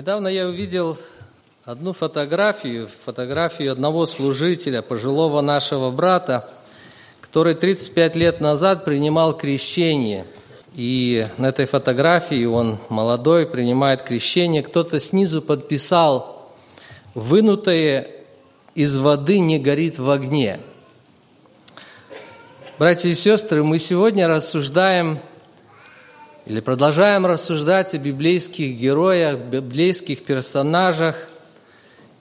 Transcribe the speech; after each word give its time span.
Недавно 0.00 0.28
я 0.28 0.46
увидел 0.46 0.96
одну 1.66 1.92
фотографию, 1.92 2.88
фотографию 3.04 3.70
одного 3.70 4.06
служителя, 4.06 4.80
пожилого 4.80 5.42
нашего 5.42 5.90
брата, 5.90 6.48
который 7.20 7.54
35 7.54 8.16
лет 8.16 8.40
назад 8.40 8.86
принимал 8.86 9.36
крещение. 9.36 10.24
И 10.74 11.26
на 11.36 11.50
этой 11.50 11.66
фотографии 11.66 12.46
он 12.46 12.78
молодой, 12.88 13.44
принимает 13.44 14.02
крещение. 14.02 14.62
Кто-то 14.62 14.98
снизу 14.98 15.42
подписал 15.42 16.50
«Вынутое 17.12 18.08
из 18.74 18.96
воды 18.96 19.38
не 19.38 19.58
горит 19.58 19.98
в 19.98 20.08
огне». 20.08 20.60
Братья 22.78 23.10
и 23.10 23.14
сестры, 23.14 23.62
мы 23.62 23.78
сегодня 23.78 24.28
рассуждаем 24.28 25.20
или 26.46 26.60
продолжаем 26.60 27.26
рассуждать 27.26 27.94
о 27.94 27.98
библейских 27.98 28.76
героях, 28.76 29.38
библейских 29.38 30.24
персонажах. 30.24 31.28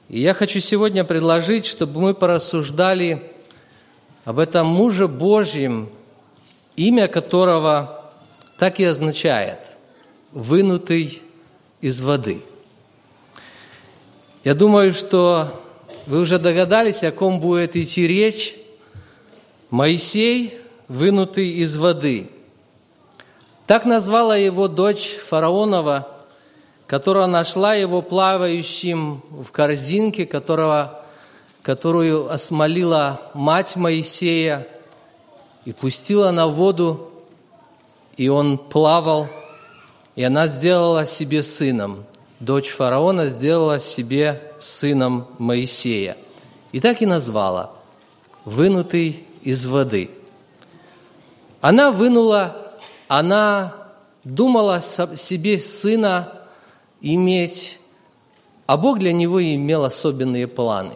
И 0.10 0.20
я 0.20 0.34
хочу 0.34 0.60
сегодня 0.60 1.04
предложить, 1.04 1.66
чтобы 1.66 2.02
мы 2.02 2.14
порассуждали 2.14 3.24
об 4.26 4.40
этом 4.40 4.68
муже 4.68 5.08
Божьем, 5.08 5.90
имя 6.76 7.08
которого 7.08 8.12
так 8.58 8.80
и 8.80 8.84
означает– 8.84 9.60
«вынутый 10.32 11.22
из 11.82 12.02
воды». 12.02 12.42
Я 14.44 14.54
думаю, 14.54 14.94
что 14.94 15.62
вы 16.06 16.20
уже 16.20 16.40
догадались, 16.40 17.04
о 17.04 17.12
ком 17.12 17.40
будет 17.40 17.76
идти 17.76 18.06
речь. 18.06 18.56
Моисей, 19.70 20.58
вынутый 20.88 21.50
из 21.52 21.78
воды– 21.78 22.30
так 23.70 23.86
назвала 23.86 24.36
его 24.36 24.68
дочь 24.68 25.16
фараонова, 25.28 26.08
которая 26.88 27.28
нашла 27.28 27.76
его 27.76 28.02
плавающим 28.02 29.22
в 29.30 29.52
корзинке, 29.52 30.26
которого, 30.26 31.06
которую 31.62 32.34
осмолила 32.34 33.22
мать 33.36 33.76
Моисея 33.76 34.68
и 35.66 35.72
пустила 35.72 36.32
на 36.32 36.48
воду, 36.48 37.12
и 38.18 38.28
он 38.28 38.58
плавал, 38.58 39.28
и 40.16 40.24
она 40.24 40.48
сделала 40.48 41.06
себе 41.06 41.44
сыном. 41.44 42.06
Дочь 42.40 42.70
фараона 42.70 43.30
сделала 43.30 43.78
себе 43.80 44.42
сыном 44.58 45.28
Моисея. 45.38 46.18
И 46.72 46.80
так 46.80 47.04
и 47.04 47.06
назвала– 47.06 47.70
вынутый 48.46 49.24
из 49.44 49.68
воды. 49.68 50.10
Она 51.62 51.92
вынула 51.92 52.59
она 53.10 53.74
думала 54.24 54.82
себе 54.82 55.58
сына 55.58 56.32
иметь, 57.02 57.80
а 58.68 58.78
Бог 58.78 59.00
для 59.00 59.12
него 59.12 59.44
имел 59.44 59.84
особенные 59.84 60.48
планы. 60.48 60.94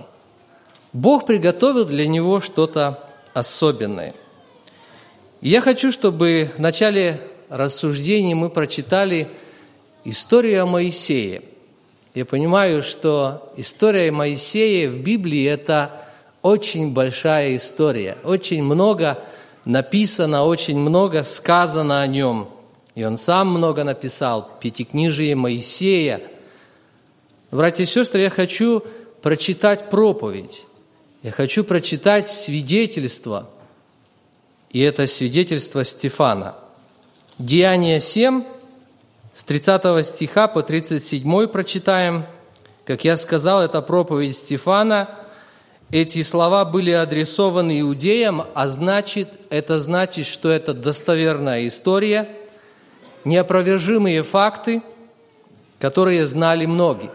Бог 0.94 1.26
приготовил 1.26 1.86
для 1.86 2.08
него 2.08 2.40
что-то 2.40 3.00
особенное. 3.34 4.14
Я 5.42 5.60
хочу, 5.60 5.92
чтобы 5.92 6.52
в 6.56 6.62
начале 6.62 7.20
рассуждений 7.50 8.36
мы 8.36 8.52
прочитали 8.52 9.28
историю 10.06 10.64
о 10.64 10.68
Моисее. 10.68 11.42
Я 12.14 12.26
понимаю, 12.26 12.84
что 12.84 13.52
история 13.58 14.12
Моисея 14.12 14.88
в 14.88 15.00
Библии– 15.00 15.46
это 15.46 15.90
очень 16.44 16.94
большая 16.94 17.58
история, 17.58 18.18
очень 18.24 18.62
много– 18.62 19.18
написано 19.66 20.44
очень 20.44 20.78
много, 20.78 21.24
сказано 21.24 22.02
о 22.02 22.08
нем. 22.08 22.50
И 22.96 23.04
он 23.04 23.18
сам 23.18 23.50
много 23.50 23.84
написал, 23.84 24.50
Пятикнижие 24.60 25.36
Моисея. 25.36 26.22
Братья 27.52 27.84
и 27.84 27.88
сестры, 27.88 28.22
я 28.22 28.30
хочу 28.30 28.84
прочитать 29.22 29.90
проповедь. 29.90 30.66
Я 31.22 31.32
хочу 31.32 31.64
прочитать 31.64 32.30
свидетельство. 32.30 33.50
И 34.72 34.80
это 34.82 35.08
свидетельство 35.08 35.84
Стефана. 35.84 36.56
Деяние 37.40 38.00
7, 38.00 38.44
с 39.34 39.44
30 39.44 40.06
стиха 40.06 40.48
по 40.48 40.62
37 40.62 41.48
прочитаем. 41.48 42.26
Как 42.86 43.04
я 43.06 43.18
сказал, 43.18 43.64
это 43.64 43.82
проповедь 43.82 44.36
Стефана– 44.36 45.10
эти 45.94 46.24
слова 46.24 46.66
были 46.66 46.90
адресованы 46.90 47.82
иудеям, 47.82 48.46
а 48.56 48.68
значит, 48.68 49.30
это 49.52 49.78
значит, 49.78 50.26
что 50.26 50.50
это 50.50 50.74
достоверная 50.74 51.68
история, 51.68 52.28
неопровержимые 53.26 54.24
факты, 54.24 54.82
которые 55.80 56.26
знали 56.26 56.66
многие. 56.66 57.12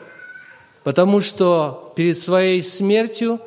Потому 0.85 1.21
что 1.21 1.93
перед 1.97 2.17
своей 2.17 2.63
смертью 2.63 3.41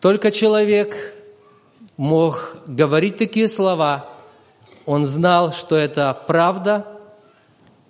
только 0.00 0.30
человек 0.30 0.96
мог 1.96 2.58
говорить 2.68 3.16
такие 3.16 3.48
слова. 3.48 4.08
Он 4.86 5.04
знал, 5.08 5.52
что 5.52 5.74
это 5.74 6.16
правда, 6.28 6.86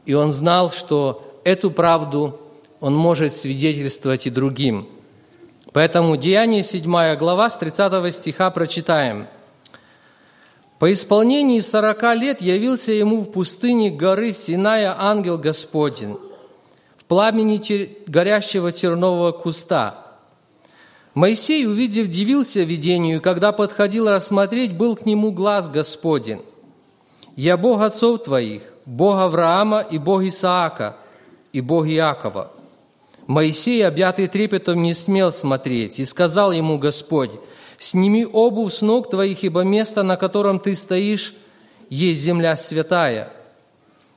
и 0.06 0.14
он 0.14 0.32
знал, 0.32 0.70
что 0.70 1.40
эту 1.44 1.70
правду 1.70 2.40
он 2.80 2.96
может 2.96 3.34
свидетельствовать 3.34 4.26
и 4.26 4.30
другим– 4.30 4.88
Поэтому 5.72 6.16
Деяние 6.16 6.62
7 6.62 7.16
глава 7.16 7.50
с 7.50 7.56
30 7.56 8.14
стиха 8.14 8.50
прочитаем. 8.50 9.26
«По 10.78 10.92
исполнении 10.92 11.60
сорока 11.60 12.14
лет 12.14 12.40
явился 12.40 12.92
ему 12.92 13.20
в 13.20 13.30
пустыне 13.30 13.90
горы 13.90 14.32
Синая 14.32 14.94
ангел 14.98 15.38
Господень 15.38 16.18
в 17.02 17.04
пламени 17.04 17.60
горящего 18.06 18.70
тернового 18.70 19.32
куста. 19.32 20.06
Моисей, 21.14 21.66
увидев, 21.66 22.06
дивился 22.06 22.60
видению, 22.60 23.20
когда 23.20 23.50
подходил 23.50 24.08
рассмотреть, 24.08 24.76
был 24.76 24.94
к 24.94 25.04
нему 25.04 25.32
глаз 25.32 25.68
Господень. 25.68 26.42
«Я 27.34 27.56
Бог 27.56 27.82
отцов 27.82 28.22
твоих, 28.22 28.62
Бог 28.86 29.18
Авраама 29.18 29.80
и 29.80 29.98
Бог 29.98 30.22
Исаака, 30.22 30.96
и 31.52 31.60
Бог 31.60 31.86
Иакова». 31.88 32.52
Моисей, 33.26 33.86
объятый 33.86 34.28
трепетом, 34.28 34.82
не 34.82 34.94
смел 34.94 35.32
смотреть, 35.32 36.00
и 36.00 36.04
сказал 36.04 36.52
ему 36.52 36.78
Господь, 36.78 37.30
«Сними 37.78 38.24
обувь 38.24 38.72
с 38.72 38.82
ног 38.82 39.10
твоих, 39.10 39.42
ибо 39.42 39.62
место, 39.62 40.02
на 40.02 40.16
котором 40.16 40.60
ты 40.60 40.76
стоишь, 40.76 41.34
есть 41.88 42.20
земля 42.20 42.56
святая. 42.56 43.32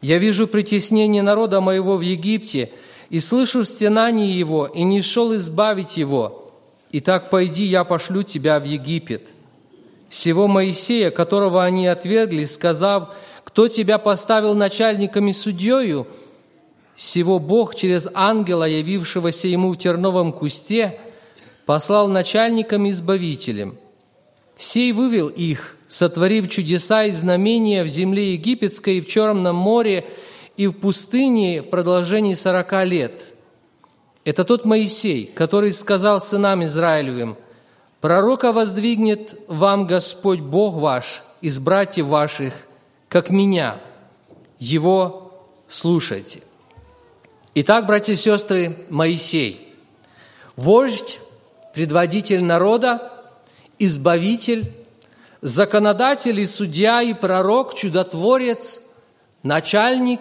Я 0.02 0.20
вижу 0.20 0.48
притеснение 0.48 1.24
народа 1.24 1.62
моего 1.62 1.98
в 1.98 2.02
Египте, 2.02 2.70
и 3.10 3.20
слышу 3.20 3.64
стенание 3.64 4.38
его, 4.38 4.66
и 4.66 4.84
не 4.84 5.02
шел 5.02 5.36
избавить 5.36 5.98
его. 5.98 6.52
Итак, 6.92 7.30
пойди, 7.30 7.66
я 7.66 7.84
пошлю 7.84 8.24
тебя 8.24 8.60
в 8.60 8.66
Египет». 8.66 9.30
Всего 10.10 10.48
Моисея, 10.48 11.10
которого 11.10 11.64
они 11.64 11.88
отвергли, 11.88 12.46
сказав, 12.46 13.10
«Кто 13.44 13.68
тебя 13.68 13.98
поставил 13.98 14.54
начальником 14.54 15.28
и 15.28 15.34
судьею?» 15.34 16.08
Всего 16.96 17.40
Бог 17.40 17.76
через 17.76 18.08
ангела, 18.14 18.64
явившегося 18.64 19.50
ему 19.50 19.74
в 19.74 19.78
терновом 19.78 20.32
кусте, 20.32 20.98
послал 21.66 22.08
начальникам 22.08 22.86
и 22.86 22.92
избавителям. 22.92 23.78
Сей 24.56 24.94
вывел 24.94 25.28
их, 25.28 25.76
сотворив 25.90 26.50
чудеса 26.50 27.04
и 27.04 27.12
знамения 27.12 27.84
в 27.84 27.88
земле 27.88 28.34
египетской 28.34 29.02
в 29.02 29.08
Черном 29.08 29.58
море 29.58 30.06
и 30.56 30.68
в 30.68 30.74
пустыне 30.74 31.62
в 31.62 31.70
продолжении 31.70 32.34
сорока 32.34 32.86
лет. 32.86 33.20
Это 34.24 34.46
тот 34.46 34.64
Моисей, 34.64 35.26
который 35.26 35.74
сказал 35.74 36.22
сынам 36.22 36.64
Израилевым, 36.64 37.36
«Пророка 38.00 38.54
воздвигнет 38.54 39.40
вам 39.48 39.88
Господь 39.88 40.40
Бог 40.40 40.76
ваш 40.76 41.24
из 41.42 41.60
братьев 41.60 42.06
ваших, 42.06 42.54
как 43.10 43.30
меня. 43.30 43.82
Его 44.60 45.34
слушайте». 45.68 46.42
Итак, 47.58 47.86
братья 47.86 48.12
и 48.12 48.18
сестры, 48.18 48.86
Моисей, 48.90 49.66
вождь, 50.58 51.22
предводитель 51.74 52.44
народа, 52.44 53.14
избавитель, 53.80 54.74
законодатель 55.40 56.38
и 56.38 56.46
судья, 56.48 57.02
и 57.02 57.14
пророк, 57.14 57.74
чудотворец, 57.74 58.82
начальник 59.42 60.20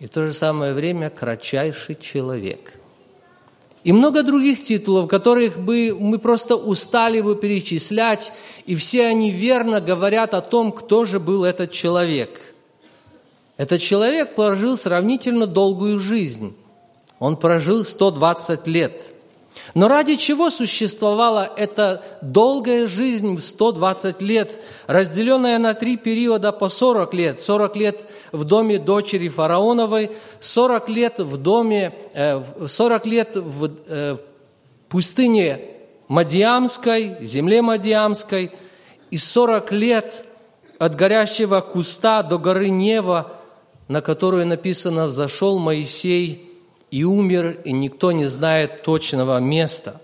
и 0.00 0.04
в 0.04 0.10
то 0.10 0.26
же 0.26 0.34
самое 0.34 0.74
время 0.74 1.08
кратчайший 1.08 1.96
человек. 1.98 2.74
И 3.82 3.92
много 3.92 4.22
других 4.22 4.62
титулов, 4.62 5.08
которых 5.08 5.58
бы 5.58 5.96
мы 5.98 6.18
просто 6.18 6.56
устали 6.56 7.22
бы 7.22 7.36
перечислять, 7.36 8.32
и 8.66 8.76
все 8.76 9.06
они 9.06 9.30
верно 9.30 9.80
говорят 9.80 10.34
о 10.34 10.42
том, 10.42 10.72
кто 10.72 11.06
же 11.06 11.20
был 11.20 11.46
этот 11.46 11.72
человек– 11.72 12.38
этот 13.58 13.80
человек 13.82 14.36
прожил 14.36 14.76
сравнительно 14.76 15.46
долгую 15.46 15.98
жизнь. 15.98 16.56
Он 17.18 17.36
прожил 17.36 17.84
120 17.84 18.66
лет. 18.68 19.12
Но 19.74 19.88
ради 19.88 20.14
чего 20.14 20.48
существовала 20.48 21.50
эта 21.56 22.00
долгая 22.22 22.86
жизнь 22.86 23.34
в 23.34 23.42
120 23.42 24.22
лет, 24.22 24.52
разделенная 24.86 25.58
на 25.58 25.74
три 25.74 25.96
периода 25.96 26.52
по 26.52 26.68
40 26.68 27.12
лет? 27.14 27.40
40 27.40 27.76
лет 27.76 28.00
в 28.30 28.44
доме 28.44 28.78
дочери 28.78 29.28
фараоновой, 29.28 30.12
40 30.40 30.88
лет 30.88 31.18
в 31.18 31.36
доме, 31.36 31.92
40 32.14 33.06
э, 33.06 33.08
лет 33.10 33.30
в 33.34 33.70
э, 33.88 34.16
пустыне 34.88 35.60
Мадиамской, 36.06 37.16
земле 37.20 37.60
Мадиамской, 37.62 38.52
и 39.10 39.18
40 39.18 39.72
лет 39.72 40.24
от 40.78 40.94
горящего 40.94 41.60
куста 41.60 42.22
до 42.22 42.38
горы 42.38 42.68
Нева, 42.68 43.37
на 43.88 44.02
которую 44.02 44.46
написано 44.46 45.06
«Взошел 45.06 45.58
Моисей 45.58 46.50
и 46.90 47.04
умер, 47.04 47.58
и 47.64 47.72
никто 47.72 48.12
не 48.12 48.26
знает 48.26 48.82
точного 48.82 49.38
места». 49.38 50.00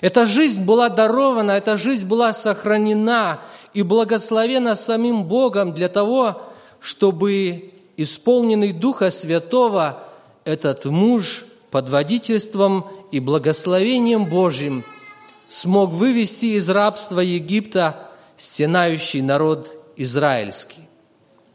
Эта 0.00 0.24
жизнь 0.24 0.64
была 0.64 0.88
дарована, 0.88 1.52
эта 1.52 1.76
жизнь 1.76 2.06
была 2.06 2.32
сохранена 2.32 3.40
и 3.74 3.82
благословена 3.82 4.74
самим 4.74 5.24
Богом 5.24 5.74
для 5.74 5.88
того, 5.88 6.42
чтобы 6.80 7.72
исполненный 7.96 8.72
Духа 8.72 9.10
Святого 9.10 10.02
этот 10.44 10.86
муж 10.86 11.44
под 11.70 11.88
водительством 11.88 12.86
и 13.12 13.20
благословением 13.20 14.24
Божьим 14.24 14.84
смог 15.48 15.90
вывести 15.90 16.56
из 16.56 16.70
рабства 16.70 17.20
Египта 17.20 18.08
стенающий 18.36 19.20
народ 19.20 19.76
израильский. 19.96 20.88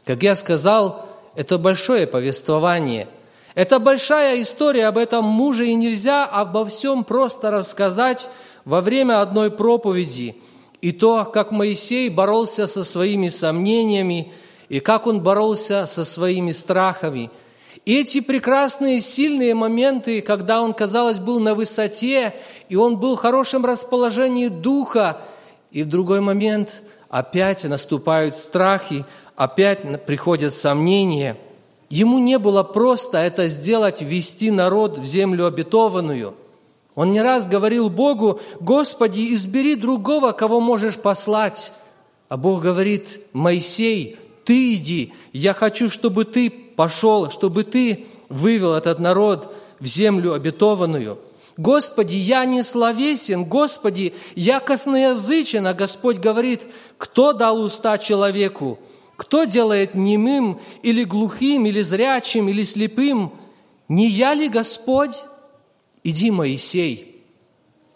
Как 0.04 0.22
я 0.22 0.36
сказал, 0.36 1.05
это 1.36 1.58
большое 1.58 2.06
повествование. 2.06 3.08
Это 3.54 3.78
большая 3.78 4.42
история 4.42 4.86
об 4.86 4.98
этом 4.98 5.24
муже, 5.24 5.66
и 5.66 5.74
нельзя 5.74 6.24
обо 6.24 6.66
всем 6.66 7.04
просто 7.04 7.50
рассказать 7.50 8.28
во 8.64 8.80
время 8.80 9.20
одной 9.20 9.50
проповеди. 9.50 10.36
И 10.80 10.92
то, 10.92 11.24
как 11.24 11.52
Моисей 11.52 12.08
боролся 12.08 12.66
со 12.66 12.84
своими 12.84 13.28
сомнениями, 13.28 14.32
и 14.68 14.80
как 14.80 15.06
он 15.06 15.20
боролся 15.20 15.86
со 15.86 16.04
своими 16.04 16.52
страхами. 16.52 17.30
И 17.84 18.00
эти 18.00 18.20
прекрасные, 18.20 19.00
сильные 19.00 19.54
моменты, 19.54 20.20
когда 20.20 20.60
он, 20.60 20.74
казалось, 20.74 21.18
был 21.18 21.38
на 21.38 21.54
высоте, 21.54 22.34
и 22.68 22.76
он 22.76 22.96
был 22.98 23.16
в 23.16 23.20
хорошем 23.20 23.64
расположении 23.64 24.48
духа, 24.48 25.18
и 25.70 25.82
в 25.82 25.86
другой 25.86 26.20
момент 26.20 26.82
опять 27.08 27.64
наступают 27.64 28.34
страхи, 28.34 29.04
опять 29.36 30.06
приходят 30.06 30.54
сомнения. 30.54 31.36
Ему 31.88 32.18
не 32.18 32.38
было 32.38 32.62
просто 32.62 33.18
это 33.18 33.48
сделать, 33.48 34.00
ввести 34.00 34.50
народ 34.50 34.98
в 34.98 35.04
землю 35.04 35.46
обетованную. 35.46 36.34
Он 36.94 37.12
не 37.12 37.20
раз 37.20 37.46
говорил 37.46 37.90
Богу, 37.90 38.40
«Господи, 38.58 39.34
избери 39.34 39.76
другого, 39.76 40.32
кого 40.32 40.60
можешь 40.60 40.96
послать». 40.96 41.72
А 42.28 42.36
Бог 42.36 42.62
говорит, 42.62 43.20
«Моисей, 43.32 44.18
ты 44.44 44.74
иди, 44.74 45.12
я 45.32 45.52
хочу, 45.54 45.90
чтобы 45.90 46.24
ты 46.24 46.50
пошел, 46.50 47.30
чтобы 47.30 47.62
ты 47.62 48.06
вывел 48.28 48.74
этот 48.74 48.98
народ 48.98 49.54
в 49.78 49.86
землю 49.86 50.32
обетованную». 50.32 51.18
Господи, 51.58 52.16
я 52.16 52.44
не 52.44 52.62
словесен, 52.62 53.44
Господи, 53.44 54.12
я 54.34 54.60
косноязычен, 54.60 55.66
а 55.66 55.72
Господь 55.72 56.18
говорит, 56.18 56.60
кто 56.98 57.32
дал 57.32 57.60
уста 57.62 57.96
человеку? 57.96 58.78
Кто 59.16 59.44
делает 59.44 59.94
немым 59.94 60.60
или 60.82 61.04
глухим, 61.04 61.66
или 61.66 61.82
зрячим, 61.82 62.48
или 62.48 62.64
слепым? 62.64 63.32
Не 63.88 64.08
я 64.08 64.34
ли 64.34 64.48
Господь? 64.48 65.22
Иди, 66.04 66.30
Моисей. 66.30 67.24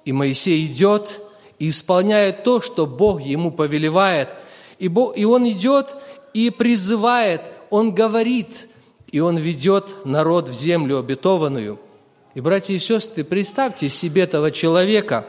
И 0.04 0.12
Моисей 0.12 0.66
идет 0.66 1.22
и 1.58 1.68
исполняет 1.68 2.42
то, 2.42 2.60
что 2.60 2.86
Бог 2.86 3.20
ему 3.20 3.50
повелевает. 3.52 4.30
И, 4.78 4.88
Бог, 4.88 5.16
и 5.16 5.24
он 5.24 5.48
идет 5.48 5.94
и 6.32 6.50
призывает, 6.50 7.42
он 7.68 7.94
говорит, 7.94 8.68
и 9.12 9.20
он 9.20 9.36
ведет 9.36 10.06
народ 10.06 10.48
в 10.48 10.54
землю 10.54 10.98
обетованную– 10.98 11.78
и, 12.34 12.40
братья 12.40 12.74
и 12.74 12.78
сестры, 12.78 13.24
представьте 13.24 13.88
себе 13.88 14.22
этого 14.22 14.52
человека, 14.52 15.26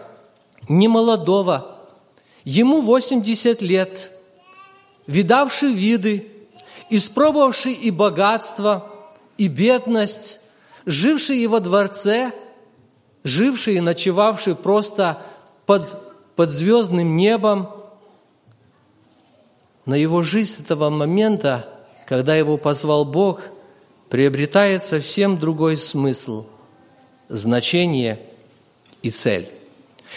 немолодого, 0.69 1.79
ему 2.43 2.81
80 2.81 3.61
лет, 3.63 4.11
видавший 5.07 5.73
виды, 5.73 6.27
испробовавший 6.89 7.73
и 7.73 7.91
богатство, 7.91 8.87
и 9.37 9.47
бедность, 9.47 10.41
живший 10.85 11.45
во 11.47 11.59
дворце, 11.59 12.31
живший 13.23 13.75
и 13.75 13.81
ночевавший 13.81 14.55
просто 14.55 15.21
под, 15.65 16.35
под 16.35 16.51
звездным 16.51 17.15
небом. 17.15 17.69
Но 19.85 19.95
его 19.95 20.23
жизнь 20.23 20.61
этого 20.63 20.89
момента, 20.89 21.67
когда 22.07 22.35
его 22.35 22.57
позвал 22.57 23.05
Бог, 23.05 23.41
приобретает 24.09 24.83
совсем 24.83 25.39
другой 25.39 25.77
смысл– 25.77 26.45
значение 27.29 28.19
и 29.01 29.09
цель. 29.09 29.49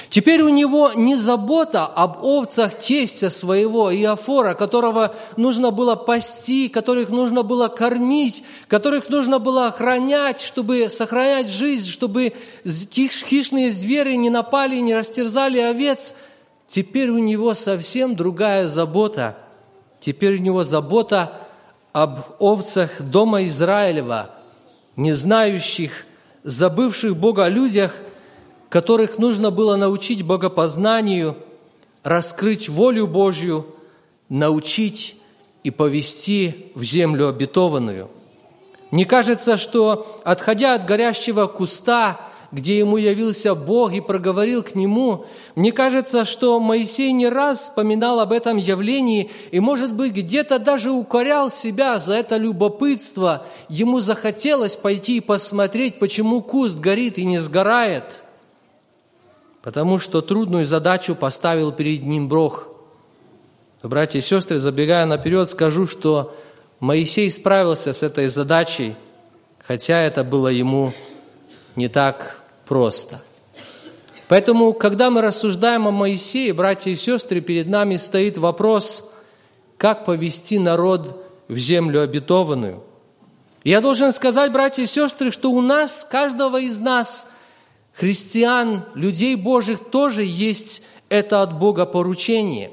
Теперь 0.08 0.42
у 0.42 0.48
него 0.48 0.92
не 0.94 1.16
забота 1.16 1.86
об 1.86 2.24
овцах 2.24 2.74
тестя 2.74 3.30
своего 3.30 3.94
Иофора, 3.94 4.54
которого 4.54 5.14
нужно 5.36 5.70
было 5.70 5.94
пасти, 5.94 6.68
которых 6.68 7.10
нужно 7.10 7.42
было 7.42 7.68
кормить, 7.68 8.44
которых 8.68 9.08
нужно 9.08 9.38
было 9.38 9.68
охранять, 9.68 10.40
чтобы 10.40 10.90
сохранять 10.90 11.48
жизнь, 11.48 11.88
чтобы 11.88 12.32
хищные 12.64 13.70
звери 13.70 14.14
не 14.14 14.30
напали 14.30 14.76
и 14.76 14.82
не 14.82 14.94
растерзали 14.94 15.58
овец. 15.58 16.14
Теперь 16.66 17.10
у 17.10 17.18
него 17.18 17.54
совсем 17.54 18.16
другая 18.16 18.68
забота. 18.68 19.36
Теперь 20.00 20.34
у 20.34 20.40
него 20.40 20.64
забота 20.64 21.32
об 21.92 22.18
овцах 22.40 23.00
дома 23.00 23.46
Израилева, 23.46 24.30
не 24.96 25.12
знающих 25.12 26.04
забывших 26.42 27.16
Бога 27.16 27.48
людях, 27.48 27.94
которых 28.74 29.18
нужно 29.18 29.52
было 29.52 29.76
научить 29.76 30.24
богопознанию, 30.24 31.36
раскрыть 32.02 32.68
волю 32.68 33.06
Божью, 33.06 33.66
научить 34.28 35.14
и 35.62 35.70
повести 35.70 36.72
в 36.74 36.82
землю 36.82 37.28
обетованную. 37.28 38.10
Мне 38.90 39.04
кажется, 39.04 39.58
что, 39.58 40.20
отходя 40.24 40.74
от 40.74 40.86
горящего 40.86 41.46
куста, 41.46 42.20
где 42.50 42.76
ему 42.76 42.96
явился 42.96 43.54
Бог 43.54 43.92
и 43.92 44.00
проговорил 44.00 44.64
к 44.64 44.74
нему. 44.74 45.24
Мне 45.54 45.70
кажется, 45.70 46.24
что 46.24 46.58
Моисей 46.58 47.12
не 47.12 47.28
раз 47.28 47.60
вспоминал 47.60 48.18
об 48.18 48.32
этом 48.32 48.56
явлении 48.56 49.30
и, 49.52 49.60
может 49.60 49.92
быть, 49.92 50.14
где-то 50.14 50.58
даже 50.58 50.90
укорял 50.90 51.48
себя 51.48 52.00
за 52.00 52.14
это 52.14 52.38
любопытство. 52.38 53.46
Ему 53.68 54.00
захотелось 54.00 54.74
пойти 54.74 55.18
и 55.18 55.20
посмотреть, 55.20 56.00
почему 56.00 56.42
куст 56.42 56.80
горит 56.80 57.18
и 57.18 57.24
не 57.24 57.38
сгорает. 57.38 58.23
Потому 59.64 59.98
что 59.98 60.20
трудную 60.20 60.66
задачу 60.66 61.14
поставил 61.14 61.72
перед 61.72 62.02
ним 62.02 62.28
Бог. 62.28 62.68
Братья 63.82 64.18
и 64.18 64.22
сестры, 64.22 64.58
забегая 64.58 65.06
наперед, 65.06 65.48
скажу, 65.48 65.88
что 65.88 66.36
Моисей 66.80 67.30
справился 67.30 67.94
с 67.94 68.02
этой 68.02 68.28
задачей, 68.28 68.94
хотя 69.66 70.02
это 70.02 70.22
было 70.22 70.48
ему 70.48 70.92
не 71.76 71.88
так 71.88 72.42
просто. 72.66 73.22
Поэтому, 74.28 74.74
когда 74.74 75.08
мы 75.08 75.22
рассуждаем 75.22 75.88
о 75.88 75.92
Моисее, 75.92 76.52
братья 76.52 76.90
и 76.90 76.96
сестры, 76.96 77.40
перед 77.40 77.66
нами 77.66 77.96
стоит 77.96 78.36
вопрос, 78.36 79.12
как 79.78 80.04
повести 80.04 80.58
народ 80.58 81.24
в 81.48 81.56
землю 81.56 82.02
обетованную. 82.02 82.82
Я 83.64 83.80
должен 83.80 84.12
сказать, 84.12 84.52
братья 84.52 84.82
и 84.82 84.86
сестры, 84.86 85.30
что 85.30 85.50
у 85.50 85.62
нас, 85.62 86.04
каждого 86.04 86.60
из 86.60 86.80
нас, 86.80 87.30
христиан, 87.94 88.84
людей 88.94 89.36
Божьих, 89.36 89.78
тоже 89.78 90.22
есть 90.24 90.82
это 91.08 91.42
от 91.42 91.58
Бога 91.58 91.86
поручение. 91.86 92.70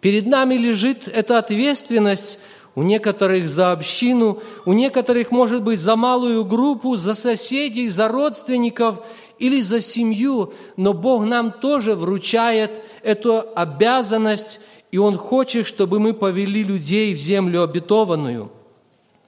Перед 0.00 0.26
нами 0.26 0.54
лежит 0.56 1.08
эта 1.08 1.38
ответственность 1.38 2.40
у 2.74 2.82
некоторых 2.82 3.48
за 3.48 3.72
общину, 3.72 4.40
у 4.66 4.72
некоторых, 4.72 5.30
может 5.30 5.62
быть, 5.62 5.80
за 5.80 5.96
малую 5.96 6.44
группу, 6.44 6.96
за 6.96 7.14
соседей, 7.14 7.88
за 7.88 8.08
родственников 8.08 9.00
или 9.38 9.60
за 9.60 9.80
семью, 9.80 10.52
но 10.76 10.92
Бог 10.92 11.24
нам 11.24 11.52
тоже 11.52 11.94
вручает 11.94 12.70
эту 13.02 13.44
обязанность, 13.54 14.60
и 14.90 14.98
Он 14.98 15.16
хочет, 15.16 15.66
чтобы 15.66 16.00
мы 16.00 16.12
повели 16.12 16.62
людей 16.64 17.14
в 17.14 17.18
землю 17.18 17.62
обетованную. 17.62 18.50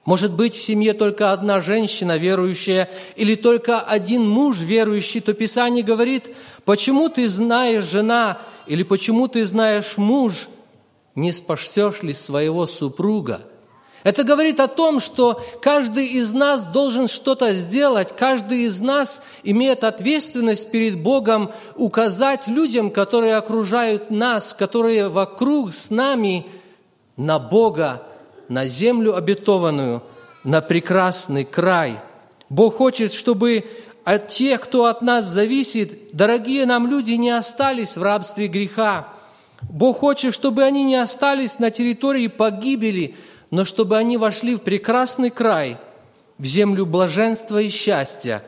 Может 0.07 0.31
быть, 0.31 0.55
в 0.55 0.63
семье 0.63 0.93
только 0.93 1.33
одна 1.33 1.59
женщина 1.59 2.15
верующая 2.15 2.89
или 3.17 3.35
только 3.35 3.81
один 3.81 4.25
муж 4.25 4.59
верующий, 4.61 5.19
то 5.19 5.33
Писание 5.33 5.83
говорит, 5.83 6.33
почему 6.63 7.09
ты 7.09 7.27
знаешь 7.27 7.83
жена 7.83 8.37
или 8.67 8.83
почему 8.83 9.27
ты 9.27 9.45
знаешь 9.45 9.97
муж– 9.97 10.47
не 11.15 11.33
спасешь 11.33 12.03
ли 12.03 12.13
своего 12.13 12.67
супруга? 12.67 13.41
Это 14.03 14.23
говорит 14.23 14.61
о 14.61 14.69
том, 14.69 15.01
что 15.01 15.43
каждый 15.61 16.05
из 16.05 16.31
нас 16.31 16.67
должен 16.67 17.09
что-то 17.09 17.51
сделать, 17.51 18.15
каждый 18.15 18.61
из 18.61 18.79
нас 18.79 19.21
имеет 19.43 19.83
ответственность 19.83 20.71
перед 20.71 21.03
Богом 21.03 21.51
указать 21.75 22.47
людям, 22.47 22.91
которые 22.91 23.35
окружают 23.35 24.09
нас, 24.09 24.53
которые 24.53 25.09
вокруг 25.09 25.73
с 25.73 25.89
нами, 25.89 26.45
на 27.17 27.39
Бога, 27.39 28.06
на 28.49 28.65
землю 28.65 29.15
обетованную, 29.15 30.03
на 30.43 30.61
прекрасный 30.61 31.43
край. 31.43 31.99
Бог 32.49 32.75
хочет, 32.75 33.13
чтобы 33.13 33.65
от 34.03 34.29
тех, 34.29 34.61
кто 34.61 34.85
от 34.85 35.01
нас 35.01 35.25
зависит, 35.25 36.15
дорогие 36.15 36.65
нам 36.65 36.87
люди, 36.87 37.11
не 37.11 37.31
остались 37.31 37.97
в 37.97 38.03
рабстве 38.03 38.47
греха. 38.47 39.09
Бог 39.63 39.99
хочет, 39.99 40.33
чтобы 40.33 40.63
они 40.63 40.83
не 40.85 40.95
остались 40.95 41.59
на 41.59 41.71
территории 41.71 42.27
погибели, 42.27 43.15
но 43.51 43.65
чтобы 43.65 43.97
они 43.97 44.17
вошли 44.17 44.55
в 44.55 44.61
прекрасный 44.61 45.29
край, 45.29 45.77
в 46.37 46.45
землю 46.45 46.85
блаженства 46.85 47.61
и 47.61 47.67
счастья, 47.67 48.43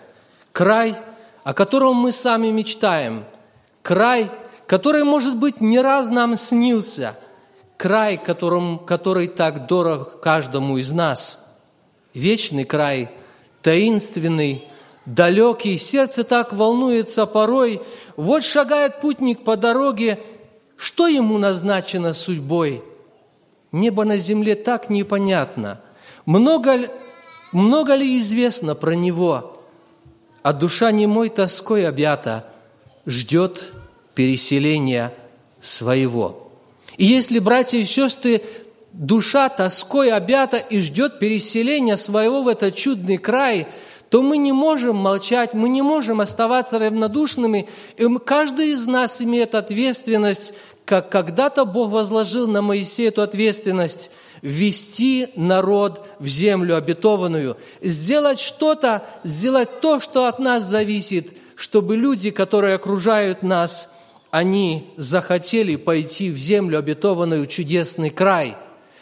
край, 0.54 0.96
о 1.44 1.54
котором 1.54 1.96
мы 1.96 2.12
сами 2.12 2.50
мечтаем, 2.50 3.26
край, 3.82 4.30
который, 4.68 5.04
может 5.04 5.36
быть, 5.36 5.62
не 5.62 5.82
раз 5.82 6.10
нам 6.10 6.38
снился, 6.38 7.18
край, 7.80 8.18
которым, 8.18 8.78
который 8.78 9.28
так 9.28 9.66
дорог 9.66 10.20
каждому 10.20 10.78
из 10.78 10.92
нас, 10.92 11.48
вечный 12.14 12.66
край, 12.66 13.10
таинственный, 13.64 14.64
далекий, 15.08 15.78
сердце 15.78 16.24
так 16.24 16.54
волнуется 16.54 17.26
порой, 17.26 17.82
вот 18.18 18.44
шагает 18.44 19.02
путник 19.02 19.44
по 19.44 19.58
дороге, 19.58 20.20
что 20.78 21.08
ему 21.08 21.40
назначено 21.40 22.14
судьбой– 22.14 22.84
Небо 23.72 24.04
на 24.04 24.18
земле 24.18 24.56
так 24.56 24.90
непонятно. 24.90 25.80
Много, 26.26 26.90
много 27.52 27.96
ли 27.96 28.20
известно 28.20 28.74
про 28.76 28.94
него? 28.94 29.62
А 30.42 30.54
душа 30.54 30.92
немой 30.92 31.30
тоской 31.30 31.88
объята, 31.88 32.46
ждет 33.06 33.72
переселения 34.16 35.14
своего. 35.62 36.49
И 37.00 37.06
если, 37.06 37.40
братья 37.40 37.78
и 37.78 37.86
сестры, 37.86 38.42
душа 38.92 39.48
тоской 39.48 40.12
объята 40.12 40.58
и 40.58 40.82
ждет 40.82 41.18
переселения 41.18 41.96
своего 41.96 42.44
в 42.44 42.50
этот 42.50 42.76
чудный 42.76 43.18
край, 43.18 43.68
то 44.10 44.22
мы 44.22 44.36
не 44.36 44.52
можем 44.52 44.98
молчать, 44.98 45.54
мы 45.54 45.70
не 45.70 45.82
можем 45.82 46.20
оставаться 46.20 46.78
равнодушными, 46.78 47.70
и 47.96 48.06
каждый 48.26 48.74
из 48.74 48.86
нас 48.86 49.22
имеет 49.22 49.56
ответственность 49.56 50.54
как 50.84 51.08
когда-то 51.08 51.64
Бог 51.64 51.92
возложил 51.92 52.50
на 52.50 52.62
Моисея 52.62 53.10
эту 53.10 53.22
ответственность 53.22 54.12
ввести 54.42 55.28
народ 55.38 56.06
в 56.20 56.28
землю 56.28 56.76
обетованную, 56.76 57.56
сделать 57.82 58.42
что-то, 58.42 59.06
сделать 59.24 59.80
то, 59.80 60.02
что 60.02 60.26
от 60.26 60.40
нас 60.40 60.64
зависит, 60.66 61.30
чтобы 61.56 61.96
люди, 61.96 62.32
которые 62.32 62.76
окружают 62.76 63.42
нас, 63.42 63.94
они 64.32 64.94
захотели 64.98 65.76
пойти 65.76 66.30
в 66.30 66.38
землю 66.38 66.80
обетованную, 66.80 67.48
чудесный 67.48 68.10
край. 68.10 68.56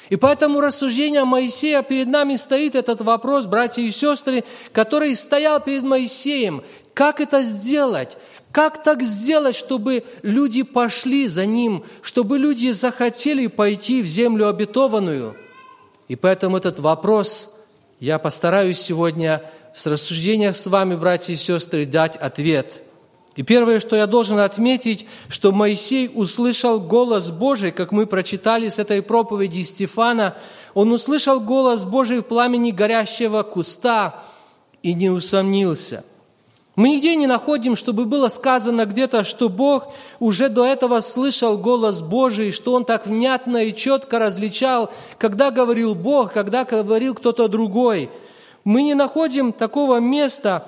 И 0.10 0.16
поэтому 0.16 0.62
рассуждение 0.62 1.26
Моисея 1.26 1.82
перед 1.82 2.08
нами 2.08 2.38
стоит 2.38 2.76
этот 2.76 3.02
вопрос, 3.02 3.46
братья 3.46 3.82
и 3.82 3.92
сестры, 3.92 4.46
который 4.72 5.16
стоял 5.16 5.60
перед 5.60 5.84
Моисеем. 5.84 6.64
Как 6.94 7.20
это 7.20 7.42
сделать? 7.44 8.18
Как 8.54 8.82
так 8.84 9.04
сделать, 9.04 9.56
чтобы 9.56 10.04
люди 10.22 10.64
пошли 10.64 11.28
за 11.28 11.46
Ним, 11.46 11.84
чтобы 12.02 12.40
люди 12.40 12.72
захотели 12.72 13.48
пойти 13.48 14.02
в 14.02 14.08
землю 14.08 14.48
обетованную? 14.48 15.36
И 16.08 16.16
поэтому 16.16 16.58
этот 16.58 16.80
вопрос 16.80 17.58
я 18.00 18.18
постараюсь 18.18 18.80
сегодня 18.80 19.44
с 19.76 19.86
рассуждениях 19.86 20.56
с 20.56 20.68
вами, 20.68 20.96
братья 20.96 21.34
и 21.34 21.36
сестры, 21.36 21.86
дать 21.86 22.16
ответ. 22.16 22.82
И 23.38 23.44
первое, 23.44 23.80
что 23.80 23.96
я 23.96 24.08
должен 24.08 24.40
отметить, 24.40 25.08
что 25.30 25.54
Моисей 25.54 26.12
услышал 26.14 26.82
голос 26.82 27.32
Божий, 27.32 27.72
как 27.72 27.94
мы 27.94 28.06
прочитали 28.06 28.68
с 28.68 28.80
этой 28.80 29.02
проповеди 29.02 29.64
Стефана, 29.64 30.36
он 30.74 30.92
услышал 30.92 31.40
голос 31.40 31.86
Божий 31.86 32.20
в 32.20 32.24
пламени 32.24 32.72
горящего 32.72 33.44
куста 33.44 34.22
и 34.84 34.94
не 34.94 35.10
усомнился– 35.10 36.04
мы 36.78 36.90
нигде 36.90 37.16
не 37.16 37.26
находим, 37.26 37.76
чтобы 37.76 38.06
было 38.06 38.30
сказано 38.30 38.86
где-то, 38.86 39.24
что 39.24 39.50
Бог 39.50 39.88
уже 40.20 40.48
до 40.48 40.64
этого 40.64 41.00
слышал 41.00 41.58
голос 41.58 42.02
Божий, 42.02 42.52
что 42.52 42.76
Он 42.76 42.86
так 42.86 43.08
внятно 43.08 43.64
и 43.64 43.76
четко 43.76 44.20
различал, 44.20 44.92
когда 45.18 45.50
говорил 45.50 45.96
Бог, 45.96 46.34
когда 46.34 46.66
говорил 46.66 47.16
кто-то 47.16 47.48
другой. 47.48 48.12
Мы 48.64 48.84
не 48.84 48.94
находим 48.94 49.54
такого 49.54 50.00
места, 50.00 50.66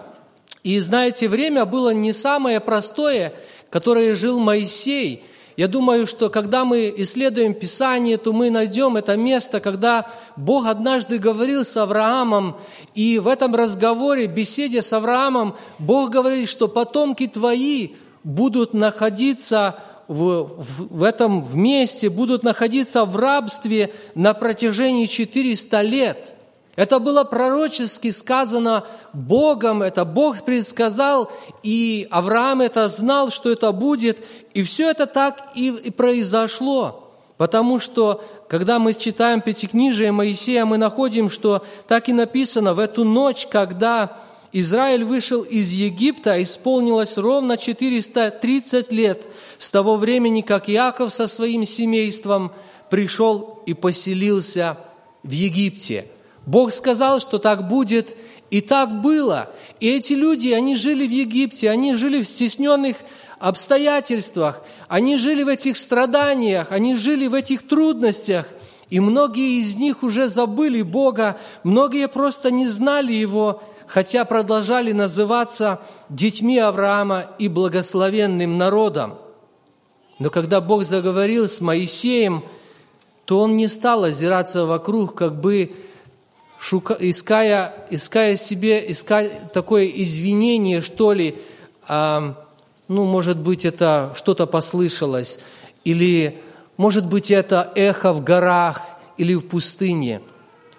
и 0.64 0.80
знаете, 0.80 1.28
время 1.28 1.66
было 1.66 1.94
не 1.94 2.14
самое 2.14 2.60
простое, 2.60 3.34
которое 3.70 4.16
жил 4.16 4.40
Моисей– 4.40 5.24
я 5.60 5.68
думаю, 5.68 6.08
что 6.08 6.30
когда 6.30 6.64
мы 6.64 6.94
исследуем 6.96 7.54
Писание, 7.54 8.16
то 8.16 8.32
мы 8.32 8.50
найдем 8.50 8.96
это 8.96 9.18
место, 9.18 9.60
когда 9.60 10.10
Бог 10.38 10.66
однажды 10.66 11.18
говорил 11.18 11.66
с 11.66 11.76
Авраамом, 11.76 12.56
и 12.96 13.20
в 13.20 13.28
этом 13.28 13.54
разговоре, 13.54 14.28
беседе 14.28 14.82
с 14.82 14.94
Авраамом, 14.94 15.58
Бог 15.78 16.12
говорит, 16.12 16.48
что 16.48 16.70
потомки 16.70 17.28
твои 17.28 17.90
будут 18.24 18.74
находиться 18.74 19.76
в, 20.08 20.46
в, 20.46 20.98
в 21.00 21.04
этом 21.04 21.44
вместе, 21.44 22.10
будут 22.10 22.42
находиться 22.44 23.04
в 23.04 23.18
рабстве 23.18 23.92
на 24.16 24.34
протяжении 24.34 25.08
400 25.08 25.82
лет– 25.82 26.36
это 26.80 27.00
было 27.00 27.26
пророчески 27.26 28.10
сказано 28.10 28.86
Богом, 29.12 29.84
это 29.84 30.06
Бог 30.06 30.46
предсказал, 30.46 31.30
и 31.62 32.08
Авраам 32.10 32.62
это 32.62 32.88
знал, 32.88 33.32
что 33.32 33.52
это 33.52 33.74
будет, 33.74 34.18
и 34.54 34.64
все 34.64 34.90
это 34.90 35.06
так 35.06 35.50
и 35.56 35.92
произошло. 35.92 37.12
Потому 37.36 37.80
что, 37.80 38.24
когда 38.48 38.80
мы 38.80 38.94
читаем 38.94 39.42
Пятикнижие 39.42 40.14
Моисея, 40.14 40.64
мы 40.64 40.78
находим, 40.78 41.30
что 41.30 41.66
так 41.90 42.08
и 42.08 42.14
написано, 42.14 42.74
в 42.74 42.80
эту 42.80 43.04
ночь, 43.04 43.46
когда 43.52 44.18
Израиль 44.54 45.04
вышел 45.04 45.42
из 45.42 45.74
Египта, 45.74 46.42
исполнилось 46.42 47.18
ровно 47.18 47.58
430 47.58 48.90
лет 48.94 49.22
с 49.58 49.70
того 49.70 49.98
времени, 49.98 50.40
как 50.40 50.70
Иаков 50.70 51.14
со 51.14 51.28
своим 51.28 51.66
семейством 51.66 52.54
пришел 52.90 53.64
и 53.66 53.74
поселился 53.74 54.78
в 55.24 55.32
Египте– 55.32 56.06
Бог 56.50 56.74
сказал, 56.74 57.20
что 57.20 57.38
так 57.38 57.68
будет, 57.68 58.16
и 58.50 58.62
так 58.62 59.04
было. 59.04 59.52
И 59.80 59.88
эти 59.88 60.14
люди, 60.14 60.50
они 60.50 60.76
жили 60.76 61.08
в 61.08 61.12
Египте, 61.12 61.70
они 61.70 61.94
жили 61.94 62.24
в 62.24 62.28
стесненных 62.28 62.98
обстоятельствах, 63.38 64.64
они 64.88 65.18
жили 65.18 65.44
в 65.44 65.48
этих 65.48 65.78
страданиях, 65.78 66.72
они 66.72 66.96
жили 66.96 67.28
в 67.28 67.36
этих 67.36 67.68
трудностях. 67.68 68.48
И 68.90 69.00
многие 69.00 69.62
из 69.62 69.76
них 69.76 70.02
уже 70.02 70.28
забыли 70.28 70.82
Бога, 70.82 71.38
многие 71.62 72.08
просто 72.08 72.50
не 72.50 72.68
знали 72.68 73.14
Его, 73.14 73.62
хотя 73.86 74.26
продолжали 74.26 74.92
называться 74.92 75.80
детьми 76.10 76.58
Авраама 76.58 77.26
и 77.38 77.48
благословенным 77.48 78.58
народом. 78.58 79.20
Но 80.18 80.32
когда 80.32 80.62
Бог 80.62 80.84
заговорил 80.84 81.48
с 81.48 81.62
Моисеем, 81.62 82.44
то 83.26 83.42
он 83.42 83.56
не 83.56 83.68
стал 83.68 84.06
озираться 84.06 84.66
вокруг, 84.66 85.14
как 85.14 85.40
бы 85.40 85.72
шука, 86.60 86.98
иская, 87.00 87.74
иская 87.90 88.36
себе, 88.36 88.92
иская 88.92 89.30
такое 89.54 89.86
извинение, 89.88 90.82
что 90.82 91.14
ли, 91.14 91.36
а, 91.88 92.36
ну, 92.88 93.06
может 93.06 93.38
быть, 93.38 93.66
это 93.66 94.14
что-то 94.16 94.46
послышалось, 94.46 95.40
или, 95.86 96.38
может 96.78 97.08
быть, 97.08 97.32
это 97.32 97.72
эхо 97.76 98.14
в 98.14 98.24
горах 98.24 98.82
или 99.18 99.34
в 99.34 99.48
пустыне. 99.48 100.22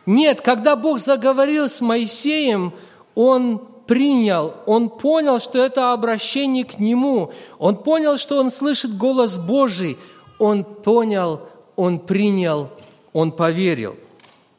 Нет, 0.06 0.40
когда 0.42 0.76
Бог 0.76 1.00
заговорил 1.00 1.68
с 1.68 1.80
Моисеем, 1.80 2.72
Он 3.14 3.60
принял, 3.86 4.54
он 4.66 4.88
понял, 4.88 5.40
что 5.40 5.64
это 5.64 5.92
обращение 5.92 6.64
к 6.64 6.78
нему, 6.78 7.32
он 7.58 7.76
понял, 7.76 8.18
что 8.18 8.38
он 8.38 8.52
слышит 8.52 8.96
голос 8.96 9.36
Божий, 9.36 9.98
он 10.38 10.62
понял, 10.62 11.40
он 11.74 11.98
принял, 11.98 12.70
он 13.12 13.32
поверил– 13.32 13.96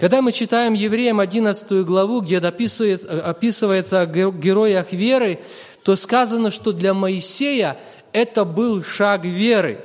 когда 0.02 0.24
мы 0.24 0.32
читаем 0.32 0.74
Евреям 0.74 1.20
11 1.20 1.86
главу, 1.86 2.22
где 2.22 2.40
описывается 2.40 4.02
о 4.02 4.08
героях 4.08 4.92
веры, 4.94 5.40
то 5.84 5.96
сказано, 5.96 6.50
что 6.50 6.72
для 6.72 6.96
Моисея 6.96 7.78
это 8.12 8.44
был 8.44 8.84
шаг 8.84 9.24
веры. 9.26 9.80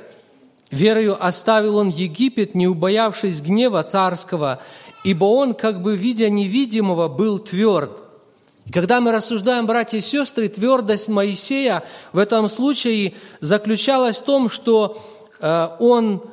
Верою 0.71 1.23
оставил 1.23 1.77
он 1.77 1.89
Египет, 1.89 2.55
не 2.55 2.67
убоявшись 2.67 3.41
гнева 3.41 3.83
царского, 3.83 4.59
ибо 5.03 5.25
он, 5.25 5.53
как 5.53 5.83
бы 5.83 5.95
видя 5.95 6.31
невидимого, 6.31 7.09
был 7.09 7.37
тверд. 7.37 7.91
Когда 8.73 8.99
мы 9.01 9.11
рассуждаем, 9.11 9.67
братья 9.67 9.99
и 9.99 10.01
сестры, 10.01 10.49
твердость 10.49 11.09
Моисея 11.09 11.83
в 12.11 12.17
этом 12.17 12.49
случае 12.49 13.13
заключалась 13.39 14.17
в 14.17 14.23
том, 14.23 14.49
что 14.49 14.99
э, 15.39 15.67
он 15.79 16.23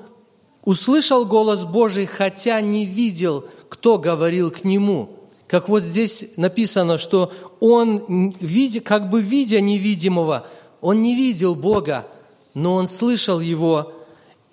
услышал 0.65 1.27
голос 1.27 1.65
Божий, 1.65 2.07
хотя 2.07 2.63
не 2.63 2.87
видел 2.87 3.45
кто 3.75 3.99
говорил 3.99 4.53
к 4.53 4.63
нему. 4.63 5.19
Как 5.49 5.69
вот 5.69 5.83
здесь 5.83 6.27
написано, 6.37 6.97
что 6.97 7.33
он, 7.59 8.33
как 8.85 9.11
бы 9.11 9.21
видя 9.21 9.61
невидимого, 9.61 10.47
он 10.81 11.03
не 11.03 11.17
видел 11.17 11.57
Бога, 11.57 12.07
но 12.55 12.75
он 12.75 12.87
слышал 12.87 13.41
Его, 13.41 13.93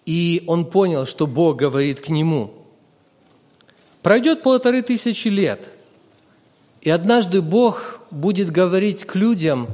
и 0.07 0.43
он 0.47 0.65
понял, 0.65 1.05
что 1.05 1.27
Бог 1.27 1.57
говорит 1.57 2.01
к 2.01 2.09
нему. 2.09 2.51
Пройдет 4.01 4.41
полторы 4.41 4.81
тысячи 4.81 5.27
лет, 5.27 5.61
и 6.81 6.89
однажды 6.89 7.43
Бог 7.43 7.99
будет 8.09 8.49
говорить 8.49 9.05
к 9.05 9.13
людям, 9.13 9.67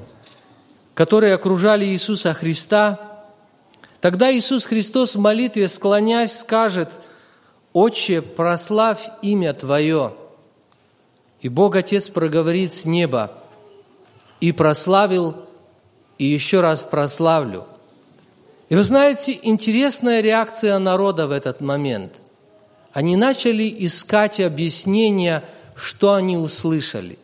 которые 0.94 1.36
окружали 1.36 1.86
Иисуса 1.86 2.34
Христа. 2.34 3.24
Тогда 4.02 4.30
Иисус 4.30 4.66
Христос 4.66 5.16
в 5.16 5.20
молитве, 5.20 5.70
склонясь, 5.70 6.38
скажет, 6.38 6.90
«Отче, 7.74 8.22
прославь 8.22 9.10
имя 9.22 9.54
Твое». 9.54 10.14
И 11.42 11.50
Бог 11.50 11.76
Отец 11.76 12.10
проговорит 12.10 12.74
с 12.74 12.86
неба, 12.86 13.32
«И 14.40 14.52
прославил, 14.52 15.36
и 16.18 16.26
еще 16.26 16.62
раз 16.62 16.84
прославлю». 16.84 17.66
И 18.70 18.76
вы 18.76 18.84
знаете, 18.84 19.38
интересная 19.44 20.22
реакция 20.22 20.78
народа 20.78 21.28
в 21.28 21.32
этот 21.32 21.62
момент. 21.62 22.14
Они 22.92 23.16
начали 23.16 23.74
искать 23.86 24.40
объяснения, 24.40 25.44
что 25.76 26.16
они 26.16 26.38
услышали. 26.38 27.18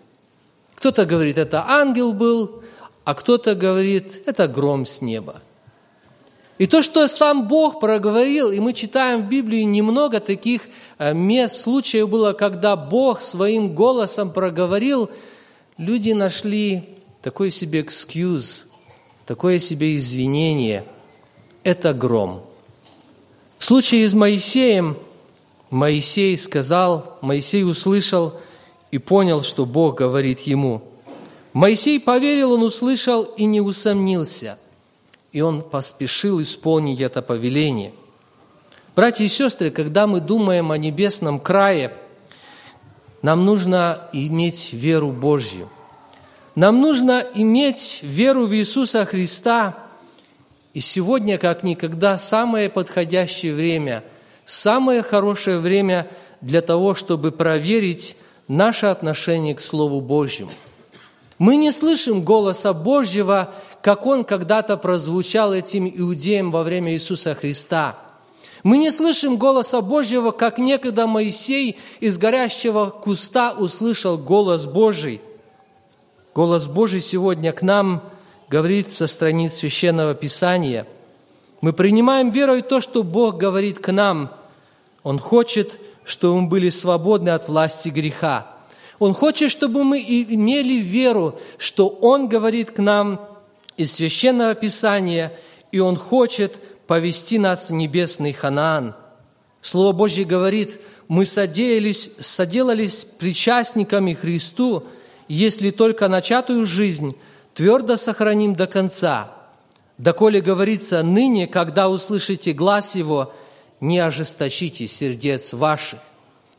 Кто-то 0.75 1.05
говорит, 1.05 1.37
это 1.37 1.65
ангел 1.67 2.13
был, 2.13 2.63
а 3.03 3.13
кто-то 3.15 3.55
говорит, 3.55 4.21
это 4.25 4.47
гром 4.47 4.85
с 4.85 5.01
неба. 5.01 5.41
И 6.63 6.65
то, 6.65 6.81
что 6.81 7.09
сам 7.09 7.49
Бог 7.49 7.81
проговорил, 7.81 8.49
и 8.49 8.61
мы 8.61 8.71
читаем 8.71 9.23
в 9.23 9.27
Библии 9.27 9.63
немного 9.63 10.21
таких 10.21 10.61
э, 10.97 11.13
мест, 11.13 11.57
случаев 11.57 12.07
было, 12.07 12.31
когда 12.31 12.77
Бог 12.77 13.19
своим 13.19 13.75
голосом 13.75 14.31
проговорил, 14.31 15.09
люди 15.77 16.11
нашли 16.11 16.87
такой 17.21 17.51
себе 17.51 17.81
экскьюз, 17.81 18.67
такое 19.25 19.59
себе 19.59 19.97
извинение– 19.97 20.85
это 21.65 21.93
гром. 21.93 22.45
В 23.59 23.65
случае 23.65 24.07
с 24.07 24.13
Моисеем 24.13 24.97
Моисей 25.69 26.37
сказал, 26.37 27.17
Моисей 27.19 27.65
услышал 27.65 28.39
и 28.89 28.99
понял, 28.99 29.43
что 29.43 29.65
Бог 29.65 29.97
говорит 29.97 30.39
ему. 30.39 30.81
Моисей 31.51 31.99
поверил, 31.99 32.53
он 32.53 32.63
услышал 32.63 33.23
и 33.23 33.43
не 33.43 33.59
усомнился, 33.59 34.57
и 35.33 35.41
он 35.41 35.61
поспешил 35.61 36.41
исполнить 36.41 37.01
это 37.01 37.21
повеление. 37.21 37.91
Братья 38.95 39.25
и 39.25 39.27
сестры, 39.27 39.69
когда 39.69 40.07
мы 40.07 40.21
думаем 40.21 40.71
о 40.71 40.77
небесном 40.77 41.41
крае, 41.41 41.93
нам 43.21 43.43
нужно 43.43 44.07
иметь 44.13 44.71
веру 44.71 45.11
Божью. 45.11 45.67
Нам 46.55 46.79
нужно 46.79 47.25
иметь 47.35 47.99
веру 48.03 48.45
в 48.45 48.55
Иисуса 48.55 49.03
Христа– 49.05 49.77
и 50.73 50.79
сегодня, 50.79 51.37
как 51.37 51.63
никогда, 51.63 52.17
самое 52.17 52.69
подходящее 52.69 53.53
время, 53.53 54.03
самое 54.43 55.03
хорошее 55.03 55.59
время 55.59 56.07
для 56.41 56.61
того, 56.61 56.95
чтобы 56.95 57.31
проверить 57.31 58.17
наше 58.47 58.87
отношение 58.87 59.53
к 59.53 59.61
Слову 59.61 60.01
Божьему. 60.01 60.51
Мы 61.37 61.55
не 61.57 61.71
слышим 61.71 62.23
голоса 62.23 62.73
Божьего, 62.73 63.53
как 63.81 64.05
он 64.05 64.23
когда-то 64.23 64.77
прозвучал 64.77 65.53
этим 65.53 65.91
иудеям 65.93 66.51
во 66.51 66.63
время 66.63 66.93
Иисуса 66.93 67.35
Христа. 67.35 67.97
Мы 68.63 68.77
не 68.77 68.91
слышим 68.91 69.37
голоса 69.37 69.81
Божьего, 69.81 70.31
как 70.31 70.57
некогда 70.57 71.05
Моисей 71.05 71.77
из 71.99 72.17
горящего 72.17 72.89
куста 72.89 73.51
услышал 73.51 74.17
голос 74.17 74.65
Божий. 74.65 75.21
Голос 76.33 76.67
Божий 76.67 77.01
сегодня 77.01 77.51
к 77.51 77.61
нам– 77.61 78.03
говорит 78.53 78.91
со 78.91 79.07
страниц 79.07 79.55
Священного 79.55 80.13
Писания. 80.13 80.85
Мы 81.61 81.73
принимаем 81.73 82.29
верой 82.29 82.61
то, 82.61 82.81
что 82.81 83.01
Бог 83.01 83.37
говорит 83.37 83.79
к 83.79 83.91
нам. 83.91 84.31
Он 85.01 85.17
хочет, 85.17 85.79
чтобы 86.03 86.41
мы 86.41 86.47
были 86.49 86.69
свободны 86.69 87.29
от 87.29 87.47
власти 87.47 87.89
греха. 87.89 88.52
Он 89.03 89.13
хочет, 89.13 89.51
чтобы 89.51 89.83
мы 89.83 89.99
имели 89.99 90.75
веру, 90.75 91.37
что 91.57 91.87
Он 91.87 92.29
говорит 92.29 92.71
к 92.71 92.79
нам 92.79 93.19
из 93.75 93.93
Священного 93.93 94.55
Писания, 94.55 95.33
и 95.71 95.79
Он 95.79 95.97
хочет 95.97 96.53
повести 96.87 97.37
нас 97.37 97.69
в 97.69 97.73
небесный 97.73 98.31
Ханаан. 98.31 98.95
Слово 99.61 99.91
Божье 99.91 100.23
говорит, 100.23 100.79
мы 101.07 101.25
соделались, 101.25 102.11
соделались 102.19 103.03
причастниками 103.03 104.13
Христу, 104.13 104.83
если 105.27 105.71
только 105.71 106.07
начатую 106.07 106.65
жизнь– 106.65 107.15
твердо 107.53 107.97
сохраним 107.97 108.55
до 108.55 108.67
конца, 108.67 109.31
доколе 109.97 110.41
говорится, 110.41 111.03
ныне, 111.03 111.45
когда 111.47 111.89
услышите 111.89 112.53
глаз 112.53 112.95
Его, 112.95 113.33
не 113.81 113.99
ожесточите 113.99 114.87
сердец 114.87 115.53
ваших. 115.53 115.99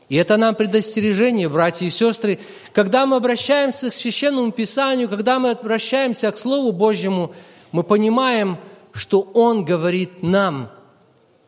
И 0.07 0.15
это 0.15 0.37
нам 0.37 0.53
предостережение, 0.53 1.49
братья 1.49 1.85
и 1.85 1.89
сестры, 1.89 2.37
когда 2.73 3.05
мы 3.05 3.15
обращаемся 3.15 3.89
к 3.89 3.93
Священному 3.93 4.51
Писанию, 4.51 5.09
когда 5.09 5.39
мы 5.39 5.51
обращаемся 5.51 6.31
к 6.31 6.37
Слову 6.37 6.71
Божьему, 6.71 7.33
мы 7.71 7.83
понимаем, 7.83 8.57
что 8.93 9.21
Он 9.33 9.65
говорит 9.65 10.21
нам, 10.21 10.69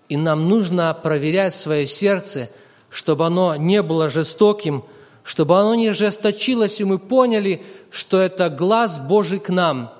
и 0.09 0.17
нам 0.17 0.49
нужно 0.49 0.93
проверять 0.93 1.53
свое 1.53 1.85
сердце, 1.85 2.49
чтобы 2.89 3.25
оно 3.25 3.55
не 3.55 3.83
было 3.83 4.09
жестоким, 4.09 4.83
чтобы 5.23 5.59
оно 5.59 5.75
не 5.75 5.89
ожесточилось, 5.89 6.79
и 6.79 6.85
мы 6.85 6.97
поняли, 6.99 7.61
что 7.91 8.19
это 8.19 8.49
глаз 8.49 8.99
Божий 8.99 9.39
к 9.39 9.49
нам, 9.49 9.93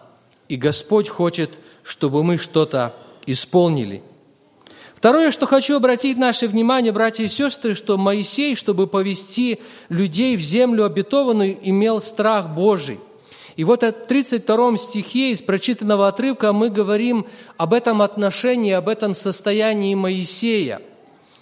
и 0.47 0.55
Господь 0.55 1.09
хочет, 1.09 1.51
чтобы 1.83 2.23
мы 2.23 2.37
что-то 2.37 2.95
исполнили. 3.25 4.01
Второе, 4.97 5.29
что 5.29 5.45
хочу 5.45 5.75
обратить 5.75 6.17
наше 6.17 6.47
внимание, 6.47 6.91
братья 6.91 7.23
и 7.23 7.27
сестры, 7.27 7.75
что 7.75 7.99
Моисей, 7.99 8.55
чтобы 8.55 8.87
повести 8.87 9.59
людей 9.89 10.35
в 10.35 10.41
землю 10.41 10.85
обетованную, 10.85 11.55
имел 11.61 12.01
страх 12.01 12.49
Божий. 12.49 12.99
И 13.57 13.63
вот 13.63 13.83
в 13.83 13.91
32 13.91 14.77
стихе 14.79 15.33
из 15.33 15.43
прочитанного 15.43 16.07
отрывка 16.07 16.51
мы 16.51 16.69
говорим 16.69 17.27
об 17.57 17.75
этом 17.75 18.01
отношении, 18.01 18.71
об 18.71 18.89
этом 18.89 19.13
состоянии 19.13 19.93
Моисея. 19.93 20.81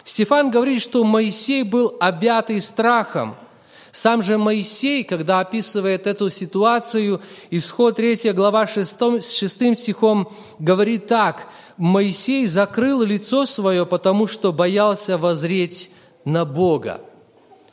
Стефан 0.04 0.52
говорит, 0.52 0.82
что 0.82 1.06
Моисей 1.06 1.64
был 1.64 1.96
обятый 2.02 2.60
страхом– 2.60 3.38
сам 3.96 4.22
же 4.22 4.38
Моисей, 4.38 5.06
когда 5.06 5.40
описывает 5.40 6.06
эту 6.06 6.30
ситуацию, 6.30 7.22
исход 7.50 7.96
3 7.96 8.34
глава 8.34 8.68
6, 8.68 9.24
6 9.24 9.78
стихом, 9.80 10.34
говорит 10.60 11.08
так, 11.08 11.48
«Моисей 11.78 12.46
закрыл 12.46 13.02
лицо 13.04 13.46
свое, 13.46 13.86
потому 13.86 14.28
что 14.28 14.54
боялся 14.54 15.18
возреть 15.18 15.92
на 16.24 16.46
Бога». 16.46 17.02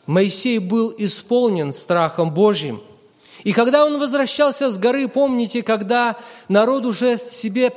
Моисей 0.07 0.59
был 0.59 0.93
исполнен 0.99 1.73
страхом 1.73 2.35
Божьим. 2.35 2.81
И 3.45 3.53
когда 3.53 3.85
он 3.85 3.99
возвращался 3.99 4.71
с 4.71 4.79
горы, 4.79 5.09
помните, 5.09 5.63
когда 5.63 6.17
народ 6.49 6.87
уже 6.87 7.17
себе 7.17 7.73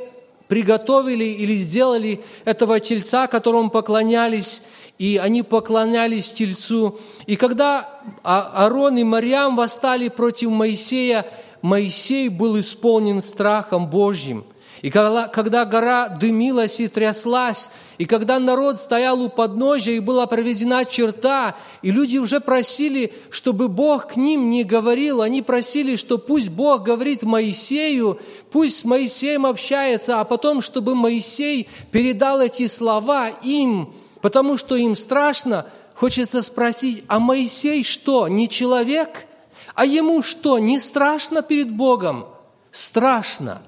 приготовили 0.47 1.23
или 1.23 1.53
сделали 1.53 2.21
этого 2.45 2.79
тельца, 2.79 3.27
которому 3.27 3.69
поклонялись, 3.69 4.61
и 4.97 5.19
они 5.21 5.43
поклонялись 5.43 6.31
Тельцу. 6.31 6.99
И 7.25 7.35
когда 7.35 7.89
Аарон 8.23 8.97
и 8.97 9.03
Мариам 9.03 9.55
восстали 9.55 10.09
против 10.09 10.49
Моисея, 10.49 11.25
Моисей 11.61 12.29
был 12.29 12.59
исполнен 12.59 13.21
страхом 13.21 13.89
Божьим. 13.89 14.45
И 14.85 14.91
когда, 14.91 15.27
когда 15.27 15.65
гора 15.65 16.09
дымилась 16.09 16.79
и 16.79 16.87
тряслась, 16.87 17.71
и 17.97 18.05
когда 18.05 18.37
народ 18.37 18.79
стоял 18.79 19.19
у 19.19 19.29
подножия, 19.29 19.95
и 19.95 19.99
была 19.99 20.27
проведена 20.27 20.85
черта, 20.85 21.55
и 21.81 21.89
люди 21.89 22.19
уже 22.19 22.39
просили, 22.39 23.11
чтобы 23.31 23.67
Бог 23.67 24.09
к 24.09 24.15
ним 24.15 24.51
не 24.51 24.63
говорил, 24.63 25.23
они 25.23 25.41
просили, 25.41 25.95
что 25.95 26.19
пусть 26.19 26.49
Бог 26.49 26.83
говорит 26.83 27.23
Моисею, 27.23 28.19
пусть 28.51 28.77
с 28.77 28.85
Моисеем 28.85 29.47
общается, 29.47 30.19
а 30.19 30.23
потом, 30.23 30.61
чтобы 30.61 30.93
Моисей 30.93 31.67
передал 31.89 32.39
эти 32.39 32.67
слова 32.67 33.29
им, 33.41 33.91
потому 34.21 34.55
что 34.55 34.75
им 34.75 34.95
страшно, 34.95 35.65
хочется 35.95 36.43
спросить, 36.43 37.03
а 37.07 37.17
Моисей 37.17 37.83
что, 37.83 38.27
не 38.27 38.47
человек? 38.47 39.25
А 39.73 39.83
ему 39.83 40.21
что, 40.21 40.59
не 40.59 40.79
страшно 40.79 41.41
перед 41.41 41.71
Богом? 41.71 42.27
Страшно. 42.71 43.63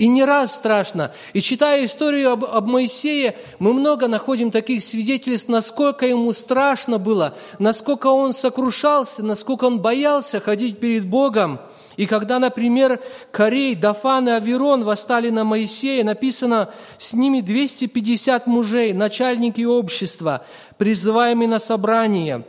И 0.00 0.08
не 0.08 0.24
раз 0.24 0.56
страшно. 0.56 1.12
И 1.34 1.42
читая 1.42 1.84
историю 1.84 2.32
об, 2.32 2.46
об 2.46 2.66
Моисее, 2.66 3.36
мы 3.58 3.74
много 3.74 4.08
находим 4.08 4.50
таких 4.50 4.82
свидетельств, 4.82 5.50
насколько 5.50 6.06
ему 6.06 6.32
страшно 6.32 6.96
было, 6.98 7.34
насколько 7.58 8.06
он 8.06 8.32
сокрушался, 8.32 9.22
насколько 9.22 9.66
он 9.66 9.80
боялся 9.80 10.40
ходить 10.40 10.80
перед 10.80 11.04
Богом– 11.04 11.60
и 11.96 12.06
когда, 12.06 12.38
например, 12.38 12.98
Корей, 13.30 13.74
Дафан 13.74 14.26
и 14.26 14.32
Аверон 14.32 14.84
восстали 14.84 15.28
на 15.28 15.44
Моисея, 15.44 16.02
написано, 16.02 16.70
с 16.96 17.12
ними 17.12 17.42
250 17.42 18.46
мужей, 18.46 18.94
начальники 18.94 19.62
общества, 19.64 20.46
призываемые 20.78 21.48
на 21.48 21.58
собрание. 21.58 22.42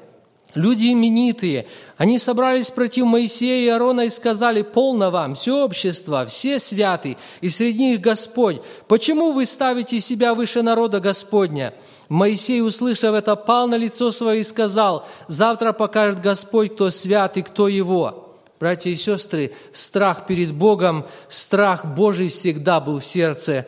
Люди 0.56 0.92
именитые, 0.92 1.68
они 1.98 2.18
собрались 2.18 2.72
против 2.72 3.06
Моисея 3.06 3.66
и 3.66 3.70
Аарона 3.70 4.02
и 4.02 4.10
сказали, 4.10 4.62
«Полно 4.62 5.12
вам, 5.12 5.36
все 5.36 5.64
общество, 5.64 6.26
все 6.26 6.60
святы, 6.60 7.18
и 7.42 7.50
среди 7.50 7.92
них 7.92 8.02
Господь. 8.02 8.62
Почему 8.88 9.32
вы 9.32 9.46
ставите 9.46 10.00
себя 10.00 10.34
выше 10.34 10.62
народа 10.62 11.00
Господня?» 11.00 11.74
Моисей, 12.10 12.62
услышав 12.62 13.16
это, 13.16 13.38
пал 13.38 13.68
на 13.68 13.76
лицо 13.76 14.12
свое 14.12 14.42
и 14.42 14.44
сказал, 14.44 15.08
«Завтра 15.28 15.72
покажет 15.72 16.22
Господь, 16.22 16.74
кто 16.74 16.92
свят 16.92 17.38
и 17.38 17.42
кто 17.42 17.68
его». 17.68 18.38
Братья 18.60 18.92
и 18.92 18.96
сестры, 18.96 19.54
страх 19.74 20.28
перед 20.28 20.54
Богом, 20.54 21.08
страх 21.30 21.86
Божий 21.86 22.30
всегда 22.30 22.80
был 22.80 23.00
в 23.00 23.06
сердце 23.06 23.66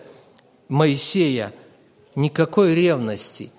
Моисея. 0.68 1.52
Никакой 2.16 2.76
ревности, 2.76 3.52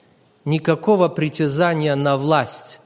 никакого 0.44 1.08
притязания 1.08 1.96
на 1.96 2.16
власть 2.16 2.80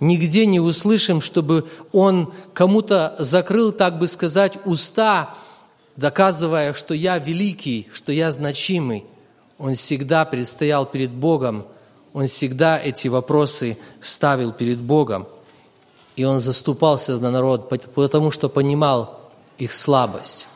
Нигде 0.00 0.46
не 0.46 0.60
услышим, 0.60 1.20
чтобы 1.20 1.68
он 1.92 2.32
кому-то 2.52 3.14
закрыл, 3.18 3.72
так 3.72 3.98
бы 3.98 4.08
сказать, 4.08 4.58
уста, 4.64 5.34
доказывая, 5.96 6.74
что 6.74 6.94
я 6.94 7.18
великий, 7.18 7.88
что 7.92 8.12
я 8.12 8.30
значимый. 8.32 9.04
Он 9.58 9.74
всегда 9.74 10.24
предстоял 10.24 10.84
перед 10.84 11.10
Богом, 11.10 11.64
он 12.12 12.26
всегда 12.26 12.78
эти 12.78 13.08
вопросы 13.08 13.76
ставил 14.00 14.52
перед 14.52 14.78
Богом. 14.78 15.26
И 16.16 16.24
он 16.24 16.38
заступался 16.38 17.16
за 17.16 17.30
народ, 17.30 17.68
потому 17.94 18.30
что 18.30 18.48
понимал 18.48 19.18
их 19.58 19.72
слабость. 19.72 20.48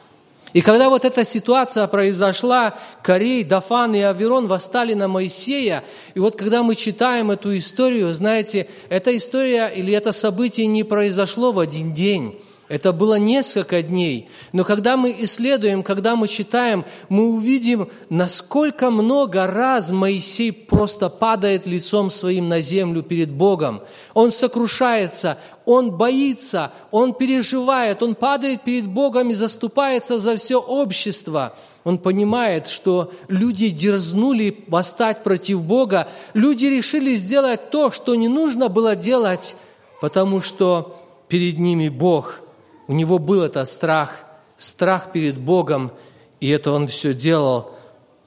И 0.53 0.61
когда 0.61 0.89
вот 0.89 1.05
эта 1.05 1.25
ситуация 1.25 1.87
произошла, 1.87 2.75
Корей, 3.03 3.45
Дафан 3.45 3.95
и 3.95 4.01
Аверон 4.01 4.47
восстали 4.47 4.95
на 4.95 5.09
Моисея, 5.09 5.85
и 6.15 6.21
вот 6.21 6.37
когда 6.37 6.63
мы 6.63 6.75
читаем 6.75 7.31
эту 7.31 7.57
историю, 7.57 8.13
знаете, 8.15 8.69
эта 8.89 9.15
история 9.17 9.69
или 9.69 9.93
это 9.93 10.13
событие 10.13 10.67
не 10.67 10.85
произошло 10.85 11.53
в 11.53 11.59
один 11.59 11.93
день. 11.93 12.39
Это 12.69 12.93
было 12.93 13.15
несколько 13.15 13.83
дней. 13.83 14.29
Но 14.53 14.63
когда 14.63 14.99
мы 14.99 15.17
исследуем, 15.21 15.83
когда 15.83 16.17
мы 16.17 16.29
читаем, 16.29 16.85
мы 17.09 17.31
увидим, 17.31 17.89
насколько 18.11 18.91
много 18.91 19.47
раз 19.47 19.91
Моисей 19.91 20.53
просто 20.53 21.09
падает 21.09 21.67
лицом 21.67 22.11
своим 22.11 22.51
на 22.51 22.61
землю 22.61 23.03
перед 23.03 23.31
Богом. 23.31 23.81
Он 24.13 24.31
сокрушается, 24.31 25.39
он 25.65 25.93
боится, 25.93 26.71
он 26.91 27.15
переживает, 27.15 28.03
он 28.03 28.15
падает 28.15 28.61
перед 28.63 28.87
Богом 28.87 29.31
и 29.31 29.35
заступается 29.35 30.19
за 30.19 30.37
все 30.37 30.61
общество. 30.61 31.55
Он 31.85 31.97
понимает, 31.97 32.69
что 32.69 33.11
люди 33.29 33.71
дерзнули 33.71 34.63
восстать 34.67 35.23
против 35.23 35.63
Бога, 35.63 36.07
люди 36.35 36.67
решили 36.67 37.15
сделать 37.15 37.71
то, 37.71 37.91
что 37.91 38.15
не 38.15 38.29
нужно 38.29 38.69
было 38.69 38.95
делать, 38.95 39.57
потому 40.03 40.43
что 40.43 41.01
перед 41.29 41.59
ними 41.59 41.89
Бог– 41.89 42.41
у 42.89 42.95
него 42.95 43.19
был 43.19 43.43
этот 43.43 43.69
страх, 43.69 44.25
страх 44.57 45.13
перед 45.13 45.37
Богом, 45.37 45.93
и 46.41 46.49
это 46.49 46.73
он 46.73 46.89
все 46.89 47.15
делал, 47.15 47.71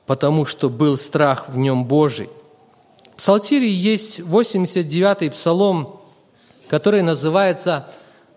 потому 0.06 0.46
что 0.46 0.70
был 0.70 0.98
страх 0.98 1.50
в 1.50 1.58
нем 1.58 1.86
Божий. 1.86 2.30
В 3.14 3.18
Псалтире 3.18 3.70
есть 3.70 4.20
89-й 4.20 5.32
псалом, 5.32 6.00
который 6.68 7.02
называется 7.02 7.88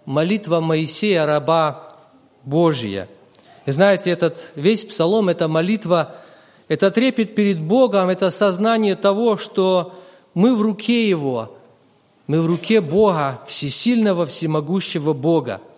«Молитва 0.07 0.61
Моисея, 0.61 1.27
раба 1.27 1.95
Божия». 2.43 3.09
И 3.67 3.71
знаете, 3.71 4.11
этот 4.11 4.51
весь 4.55 4.85
псалом– 4.85 5.29
это 5.31 5.47
молитва, 5.47 6.15
это 6.69 6.91
трепет 6.91 7.35
перед 7.35 7.61
Богом, 7.61 8.09
это 8.09 8.31
сознание 8.31 8.95
того, 8.95 9.37
что 9.37 9.95
мы 10.33 10.57
в 10.57 10.63
руке 10.63 11.09
Его, 11.09 11.55
мы 12.27 12.41
в 12.41 12.47
руке 12.47 12.81
Бога, 12.81 13.41
всесильного, 13.47 14.25
всемогущего 14.25 15.13
Бога– 15.13 15.61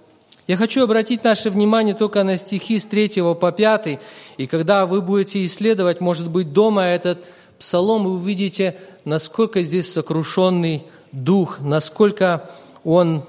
я 0.46 0.56
хочу 0.56 0.84
обратить 0.84 1.24
наше 1.24 1.50
внимание 1.50 1.94
только 1.94 2.22
на 2.22 2.36
стихи 2.36 2.78
с 2.78 2.86
3 2.86 3.20
по 3.34 3.50
5, 3.50 3.98
и 4.36 4.46
когда 4.46 4.86
вы 4.86 5.02
будете 5.02 5.44
исследовать, 5.44 6.00
может 6.00 6.30
быть, 6.30 6.52
дома 6.52 6.84
этот 6.84 7.18
псалом, 7.58 8.04
вы 8.04 8.14
увидите, 8.14 8.76
насколько 9.04 9.62
здесь 9.62 9.92
сокрушенный 9.92 10.84
дух, 11.10 11.58
насколько 11.60 12.48
он 12.84 13.24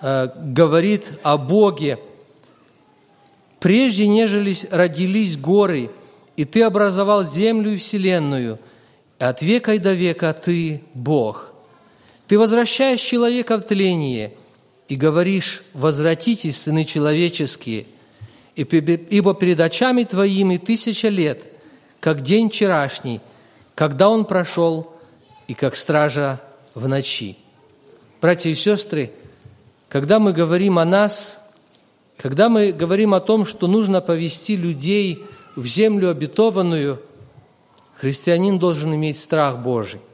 э, 0.00 0.28
говорит 0.36 1.04
о 1.24 1.38
Боге. 1.38 1.98
«Прежде, 3.58 4.06
нежели 4.06 4.54
родились 4.70 5.36
горы, 5.36 5.90
и 6.36 6.44
Ты 6.44 6.62
образовал 6.62 7.24
землю 7.24 7.72
и 7.72 7.78
вселенную, 7.78 8.60
от 9.18 9.42
века 9.42 9.74
и 9.74 9.78
до 9.78 9.92
века 9.92 10.32
Ты– 10.32 10.84
Бог. 10.94 11.50
Ты 12.28 12.38
возвращаешь 12.38 13.00
человека 13.00 13.58
в 13.58 13.62
тление– 13.62 14.34
и 14.88 14.96
говоришь, 14.96 15.62
возвратитесь, 15.72 16.60
сыны 16.60 16.84
человеческие, 16.84 17.86
ибо 18.54 19.34
перед 19.34 19.60
очами 19.60 20.04
твоими 20.04 20.58
тысяча 20.58 21.08
лет, 21.08 21.42
как 22.00 22.22
день 22.22 22.50
вчерашний, 22.50 23.20
когда 23.74 24.08
он 24.10 24.24
прошел, 24.24 24.90
и 25.46 25.52
как 25.52 25.76
стража 25.76 26.40
в 26.74 26.88
ночи. 26.88 27.36
Братья 28.22 28.48
и 28.48 28.54
сестры, 28.54 29.12
когда 29.90 30.18
мы 30.18 30.32
говорим 30.32 30.78
о 30.78 30.86
нас, 30.86 31.38
когда 32.16 32.48
мы 32.48 32.72
говорим 32.72 33.12
о 33.12 33.20
том, 33.20 33.44
что 33.44 33.66
нужно 33.66 34.00
повести 34.00 34.56
людей 34.56 35.22
в 35.54 35.66
землю 35.66 36.10
обетованную, 36.10 37.02
христианин 37.96 38.58
должен 38.58 38.94
иметь 38.94 39.18
страх 39.18 39.58
Божий– 39.58 40.00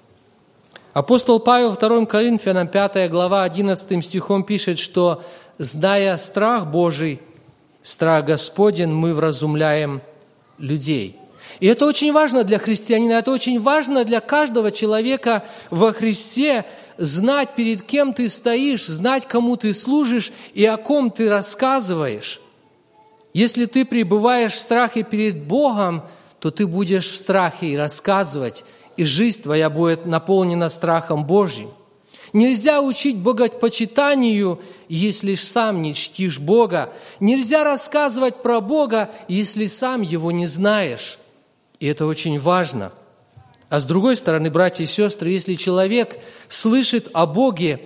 Апостол 0.93 1.39
Павел 1.39 1.77
2 1.77 2.07
Коринфянам 2.07 2.67
5 2.67 3.11
глава 3.11 3.45
11 3.45 4.05
стихом 4.05 4.43
пишет, 4.43 4.81
что 4.81 5.23
«зная 5.57 6.17
страх 6.17 6.67
Божий, 6.67 7.21
страх 7.81 8.25
Господен, 8.25 8.93
мы 8.93 9.15
вразумляем 9.15 10.01
людей». 10.59 11.17
И 11.61 11.69
это 11.69 11.87
очень 11.87 12.13
важно 12.13 12.43
для 12.43 12.59
христианина, 12.59 13.15
это 13.15 13.31
очень 13.31 13.61
важно 13.61 14.05
для 14.05 14.21
каждого 14.21 14.73
человека 14.73 15.45
во 15.71 15.93
Христе, 15.93 16.65
знать, 16.99 17.51
перед 17.55 17.83
кем 17.83 18.13
ты 18.13 18.29
стоишь, 18.29 18.87
знать, 18.87 19.29
кому 19.29 19.57
ты 19.57 19.73
служишь 19.75 20.33
и 20.55 20.65
о 20.65 20.77
ком 20.77 21.13
ты 21.13 21.29
рассказываешь. 21.29 22.41
Если 23.33 23.67
ты 23.67 23.85
пребываешь 23.85 24.55
в 24.55 24.61
страхе 24.61 25.05
перед 25.05 25.41
Богом, 25.41 26.03
то 26.41 26.51
ты 26.51 26.67
будешь 26.67 27.09
в 27.09 27.17
страхе 27.17 27.69
и 27.69 27.77
рассказывать 27.77 28.65
и 28.97 29.05
жизнь 29.05 29.43
твоя 29.43 29.71
будет 29.71 30.07
наполнена 30.07 30.69
страхом 30.69 31.25
Божьим. 31.25 31.71
Нельзя 32.33 32.81
учить 32.81 33.17
богопочитанию, 33.17 34.61
если 34.89 35.35
сам 35.35 35.83
не 35.83 35.95
чтишь 35.95 36.39
Бога. 36.39 36.93
Нельзя 37.19 37.65
рассказывать 37.65 38.37
про 38.43 38.61
Бога, 38.61 39.11
если 39.27 39.67
сам 39.67 40.03
Его 40.03 40.31
не 40.31 40.47
знаешь. 40.47 41.19
И 41.81 41.87
это 41.87 42.07
очень 42.07 42.39
важно. 42.39 42.93
А 43.69 43.81
с 43.81 43.85
другой 43.85 44.17
стороны, 44.17 44.51
братья 44.51 44.85
и 44.85 44.87
сестры, 44.87 45.31
если 45.31 45.55
человек 45.55 46.19
слышит 46.49 47.09
о 47.15 47.27
Боге, 47.27 47.81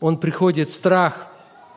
он 0.00 0.18
приходит 0.18 0.68
в 0.68 0.74
страх. 0.74 1.26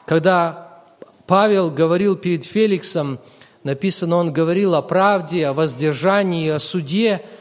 Когда 0.06 0.84
Павел 1.26 1.70
говорил 1.70 2.16
перед 2.16 2.46
Феликсом, 2.46 3.20
написано, 3.64 4.18
он 4.18 4.32
говорил 4.32 4.76
о 4.76 4.82
правде, 4.82 5.48
о 5.48 5.54
воздержании, 5.54 6.50
о 6.50 6.60
суде– 6.60 7.22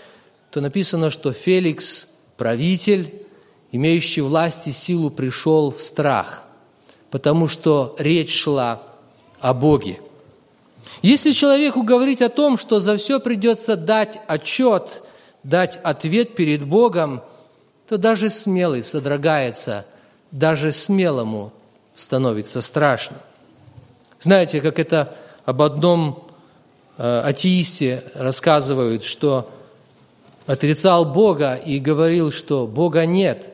то 0.51 0.61
написано, 0.61 1.11
что 1.11 1.33
Феликс, 1.33 2.09
правитель, 2.37 3.13
имеющий 3.73 4.23
власть 4.23 4.67
и 4.67 4.73
силу, 4.73 5.11
пришел 5.11 5.71
в 5.71 5.83
страх, 5.83 6.45
потому 7.11 7.49
что 7.49 7.95
речь 7.99 8.35
шла 8.35 8.81
о 9.41 9.55
Боге. 9.55 10.01
Если 11.03 11.33
человеку 11.33 11.83
говорить 11.83 12.23
о 12.23 12.29
том, 12.29 12.57
что 12.57 12.81
за 12.81 12.97
все 12.97 13.21
придется 13.21 13.77
дать 13.77 14.19
отчет, 14.27 15.03
дать 15.43 15.79
ответ 15.83 16.35
перед 16.35 16.65
Богом, 16.65 17.23
то 17.87 17.99
даже 17.99 18.31
смелый 18.31 18.83
содрогается, 18.83 19.87
даже 20.31 20.73
смелому 20.73 21.53
становится 21.95 22.63
страшно. 22.63 23.17
Знаете, 24.21 24.61
как 24.61 24.79
это 24.79 25.15
об 25.45 25.63
одном 25.63 26.25
э, 26.97 27.21
атеисте 27.25 28.03
рассказывают, 28.15 29.05
что 29.05 29.51
отрицал 30.49 31.05
Бога 31.05 31.55
и 31.57 31.79
говорил, 31.79 32.33
что 32.33 32.67
Бога 32.67 33.05
нет. 33.05 33.53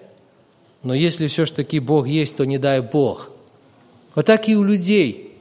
Но 0.84 0.94
если 0.94 1.26
все 1.26 1.44
ж 1.44 1.50
таки 1.50 1.80
Бог 1.80 2.06
есть, 2.06 2.36
то 2.36 2.44
не 2.44 2.56
дай 2.56 2.80
Бог. 2.80 3.30
Вот 4.14 4.26
так 4.26 4.48
и 4.48 4.56
у 4.56 4.62
людей. 4.62 5.36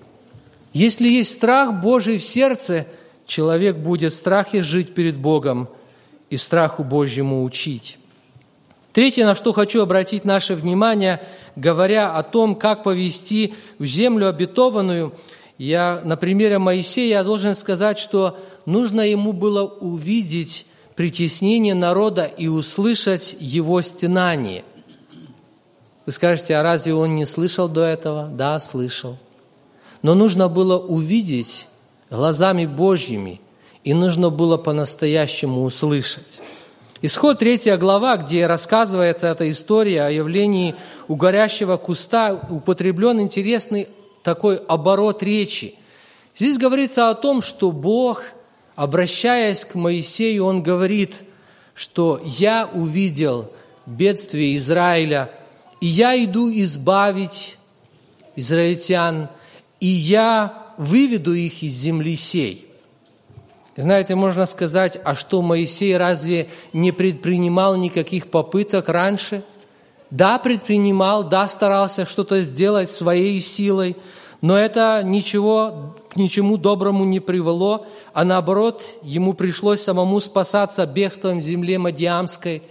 Если 0.74 1.08
есть 1.08 1.32
страх 1.32 1.80
Божий 1.80 2.18
в 2.18 2.24
сердце, 2.24 2.88
человек 3.28 3.78
будет 3.78 4.14
в 4.14 4.16
страхе 4.16 4.64
жить 4.64 4.96
перед 4.96 5.16
Богом 5.16 5.70
и 6.32 6.38
страху 6.38 6.84
Божьему 6.84 7.44
учить. 7.44 8.00
Третье, 8.92 9.24
на 9.24 9.36
что 9.36 9.54
хочу 9.54 9.84
обратить 9.84 10.26
наше 10.26 10.56
внимание, 10.56 11.22
говоря 11.56 12.16
о 12.16 12.24
том, 12.24 12.56
как 12.56 12.82
повести 12.82 13.54
в 13.78 13.86
землю 13.86 14.28
обетованную, 14.28 15.14
я 15.60 16.02
на 16.04 16.18
примере 16.18 16.58
Моисея 16.58 17.20
я 17.20 17.24
должен 17.24 17.54
сказать, 17.54 18.00
что 18.00 18.40
нужно 18.66 19.02
ему 19.02 19.34
было 19.34 19.64
увидеть 19.64 20.66
притеснение 20.96 21.74
народа 21.74 22.26
и 22.26 22.48
услышать 22.48 23.36
его 23.40 23.82
стенание. 23.82 24.64
Вы 26.06 26.12
скажете, 26.12 26.56
а 26.56 26.64
разве 26.64 26.94
он 26.94 27.16
не 27.16 27.26
слышал 27.26 27.70
до 27.70 27.82
этого? 27.82 28.28
Да, 28.28 28.60
слышал. 28.60 29.18
Но 30.02 30.16
нужно 30.16 30.50
было 30.50 30.78
увидеть 30.78 31.68
глазами 32.10 32.66
Божьими, 32.66 33.40
и 33.84 33.94
нужно 33.94 34.30
было 34.30 34.58
по-настоящему 34.58 35.64
услышать. 35.64 36.42
Исход 37.02 37.40
третья 37.40 37.78
глава, 37.78 38.16
где 38.18 38.48
рассказывается 38.48 39.28
эта 39.28 39.50
история 39.52 40.04
о 40.04 40.10
явлении 40.10 40.76
у 41.08 41.16
горящего 41.16 41.78
куста, 41.78 42.40
употреблен 42.50 43.20
интересный 43.20 43.88
такой 44.24 44.56
оборот 44.56 45.22
речи. 45.22 45.76
Здесь 46.36 46.58
говорится 46.58 47.10
о 47.10 47.16
том, 47.16 47.42
что 47.42 47.72
Бог, 47.72 48.24
обращаясь 48.76 49.66
к 49.66 49.76
Моисею, 49.76 50.46
Он 50.46 50.64
говорит, 50.64 51.14
что 51.76 52.22
«Я 52.24 52.70
увидел 52.74 53.52
бедствие 53.86 54.56
Израиля, 54.58 55.30
и 55.82 55.88
я 55.88 56.22
иду 56.24 56.50
избавить 56.52 57.58
израильтян, 58.36 59.30
и 59.80 59.88
я 59.88 60.74
выведу 60.78 61.34
их 61.34 61.64
из 61.64 61.74
земли 61.74 62.16
сей». 62.16 62.68
Знаете, 63.76 64.14
можно 64.14 64.46
сказать, 64.46 65.00
а 65.04 65.16
что 65.16 65.42
Моисей 65.42 65.98
разве 65.98 66.48
не 66.74 66.92
предпринимал 66.92 67.76
никаких 67.76 68.28
попыток 68.28 68.88
раньше? 68.88 69.44
Да, 70.12 70.38
предпринимал, 70.38 71.24
да, 71.24 71.50
старался 71.50 72.06
что-то 72.06 72.42
сделать 72.42 72.92
своей 72.92 73.42
силой, 73.42 73.98
но 74.42 74.56
это 74.56 75.02
ничего 75.04 75.98
к 76.14 76.16
ничему 76.16 76.58
доброму 76.58 77.06
не 77.06 77.20
привело, 77.20 77.86
а 78.14 78.24
наоборот, 78.24 78.84
ему 79.02 79.34
пришлось 79.34 79.82
самому 79.82 80.20
спасаться 80.20 80.86
бегством 80.86 81.40
в 81.40 81.44
земле 81.44 81.80
Мадиамской. 81.80 82.62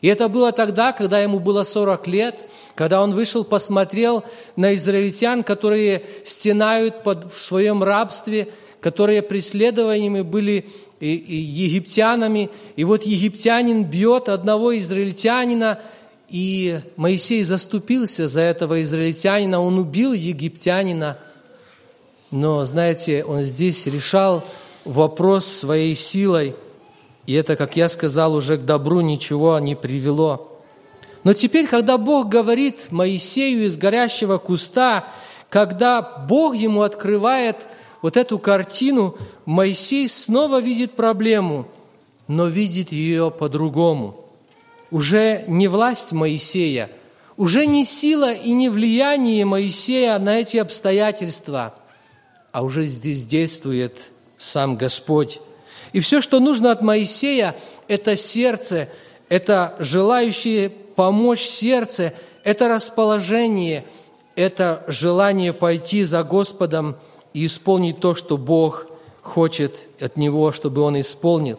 И 0.00 0.08
это 0.08 0.28
было 0.28 0.52
тогда, 0.52 0.92
когда 0.92 1.20
ему 1.20 1.38
было 1.38 1.62
40 1.64 2.06
лет, 2.08 2.36
когда 2.74 3.02
он 3.02 3.12
вышел, 3.12 3.44
посмотрел 3.44 4.24
на 4.56 4.74
израильтян, 4.74 5.42
которые 5.42 6.02
стенают 6.24 7.02
под, 7.02 7.32
в 7.32 7.40
своем 7.40 7.82
рабстве, 7.82 8.48
которые 8.80 9.22
преследованиями 9.22 10.22
были 10.22 10.66
и, 11.00 11.14
и 11.14 11.36
египтянами. 11.36 12.50
И 12.76 12.84
вот 12.84 13.04
египтянин 13.04 13.84
бьет 13.84 14.28
одного 14.28 14.76
израильтянина, 14.78 15.80
и 16.28 16.78
Моисей 16.96 17.42
заступился 17.42 18.28
за 18.28 18.42
этого 18.42 18.82
израильтянина, 18.82 19.60
он 19.60 19.78
убил 19.78 20.12
египтянина. 20.12 21.18
Но, 22.30 22.64
знаете, 22.64 23.24
он 23.24 23.42
здесь 23.42 23.86
решал 23.86 24.44
вопрос 24.84 25.46
своей 25.46 25.94
силой, 25.94 26.54
и 27.26 27.34
это, 27.34 27.56
как 27.56 27.76
я 27.76 27.88
сказал, 27.88 28.34
уже 28.34 28.56
к 28.56 28.64
добру 28.64 29.00
ничего 29.00 29.58
не 29.58 29.74
привело. 29.74 30.60
Но 31.24 31.34
теперь, 31.34 31.66
когда 31.66 31.98
Бог 31.98 32.28
говорит 32.28 32.90
Моисею 32.90 33.66
из 33.66 33.76
горящего 33.76 34.38
куста, 34.38 35.04
когда 35.48 36.02
Бог 36.02 36.54
ему 36.54 36.82
открывает 36.82 37.56
вот 38.02 38.16
эту 38.16 38.38
картину, 38.38 39.16
Моисей 39.44 40.08
снова 40.08 40.60
видит 40.60 40.92
проблему, 40.92 41.66
но 42.26 42.46
видит 42.46 42.92
ее 42.92 43.30
по-другому– 43.30 44.24
уже 44.90 45.44
не 45.46 45.68
власть 45.68 46.12
Моисея, 46.12 46.90
уже 47.36 47.66
не 47.66 47.84
сила 47.84 48.32
и 48.32 48.52
не 48.52 48.68
влияние 48.68 49.44
Моисея 49.44 50.18
на 50.18 50.40
эти 50.40 50.56
обстоятельства, 50.56 51.74
а 52.52 52.62
уже 52.62 52.84
здесь 52.84 53.24
действует 53.24 54.10
сам 54.36 54.76
Господь. 54.76 55.40
И 55.92 56.00
все, 56.00 56.20
что 56.20 56.40
нужно 56.40 56.70
от 56.70 56.82
Моисея, 56.82 57.56
это 57.88 58.16
сердце, 58.16 58.88
это 59.28 59.74
желающее 59.78 60.70
помочь 60.70 61.42
сердце, 61.42 62.12
это 62.44 62.68
расположение, 62.68 63.84
это 64.34 64.84
желание 64.88 65.52
пойти 65.52 66.04
за 66.04 66.22
Господом 66.22 66.96
и 67.32 67.46
исполнить 67.46 68.00
то, 68.00 68.14
что 68.14 68.36
Бог 68.36 68.86
хочет 69.22 69.74
от 70.00 70.16
него, 70.16 70.52
чтобы 70.52 70.82
он 70.82 71.00
исполнил. 71.00 71.58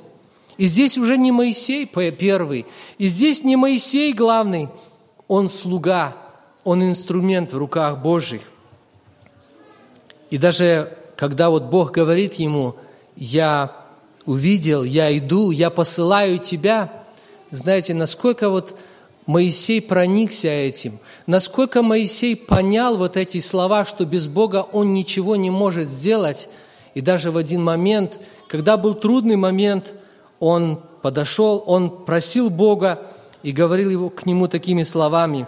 И 0.58 0.66
здесь 0.66 0.98
уже 0.98 1.18
не 1.18 1.32
Моисей 1.32 1.86
первый, 1.86 2.66
и 2.98 3.08
здесь 3.08 3.44
не 3.44 3.56
Моисей 3.56 4.14
главный, 4.14 4.68
он 5.28 5.50
слуга, 5.50 6.16
он 6.64 6.84
инструмент 6.84 7.54
в 7.54 7.58
руках 7.58 8.00
Божьих. 8.00 8.42
И 10.30 10.38
даже 10.38 10.96
когда 11.16 11.50
вот 11.50 11.64
Бог 11.64 11.92
говорит 11.92 12.36
ему, 12.36 12.76
я 13.16 13.76
увидел, 14.26 14.84
я 14.84 15.16
иду, 15.18 15.52
я 15.52 15.70
посылаю 15.70 16.40
тебя, 16.40 16.92
знаете, 17.52 17.94
насколько 17.94 18.50
вот 18.50 18.76
Моисей 19.26 19.82
проникся 19.82 20.48
этим, 20.48 21.00
насколько 21.28 21.82
Моисей 21.82 22.36
понял 22.36 22.96
вот 22.98 23.18
эти 23.18 23.40
слова, 23.42 23.86
что 23.86 24.06
без 24.06 24.28
Бога 24.28 24.66
он 24.72 24.94
ничего 24.94 25.36
не 25.36 25.50
может 25.50 25.90
сделать. 25.90 26.48
И 26.94 27.02
даже 27.02 27.32
в 27.32 27.38
один 27.38 27.64
момент, 27.64 28.20
когда 28.48 28.78
был 28.78 28.94
трудный 28.94 29.36
момент, 29.36 29.94
он 30.40 30.80
подошел, 31.02 31.64
он 31.68 32.06
просил 32.06 32.50
Бога 32.50 33.00
и 33.44 33.52
говорил 33.52 33.90
его, 33.90 34.10
к 34.10 34.26
нему 34.26 34.48
такими 34.48 34.84
словами, 34.84 35.48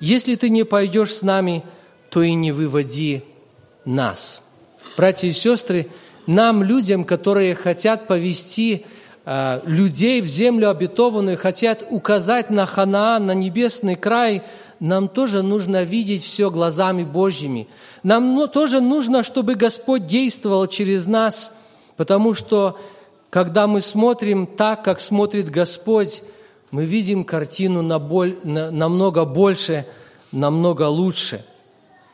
«Если 0.00 0.34
ты 0.34 0.50
не 0.50 0.64
пойдешь 0.64 1.14
с 1.14 1.22
нами, 1.22 1.62
то 2.10 2.22
и 2.22 2.32
не 2.34 2.52
выводи 2.52 3.24
нас». 3.94 4.42
Братья 4.96 5.28
и 5.28 5.32
сестры, 5.32 5.88
нам, 6.26 6.62
людям, 6.62 7.04
которые 7.04 7.54
хотят 7.54 8.06
повести 8.06 8.84
э, 9.24 9.60
людей 9.64 10.20
в 10.20 10.26
землю 10.26 10.70
обетованную, 10.70 11.38
хотят 11.38 11.84
указать 11.88 12.50
на 12.50 12.66
Ханаан, 12.66 13.26
на 13.26 13.34
небесный 13.34 13.96
край, 13.96 14.42
нам 14.78 15.08
тоже 15.08 15.42
нужно 15.42 15.82
видеть 15.82 16.22
все 16.22 16.50
глазами 16.50 17.02
Божьими. 17.02 17.68
Нам 18.02 18.48
тоже 18.48 18.80
нужно, 18.80 19.22
чтобы 19.22 19.54
Господь 19.54 20.06
действовал 20.06 20.66
через 20.66 21.06
нас, 21.06 21.52
потому 21.96 22.34
что 22.34 22.78
когда 23.28 23.66
мы 23.66 23.80
смотрим 23.80 24.46
так, 24.46 24.82
как 24.82 25.00
смотрит 25.00 25.50
Господь, 25.50 26.22
мы 26.70 26.84
видим 26.84 27.24
картину 27.24 27.82
на 27.82 27.98
боль, 27.98 28.36
на, 28.42 28.70
намного 28.70 29.24
больше, 29.24 29.86
намного 30.32 30.88
лучше. 30.88 31.44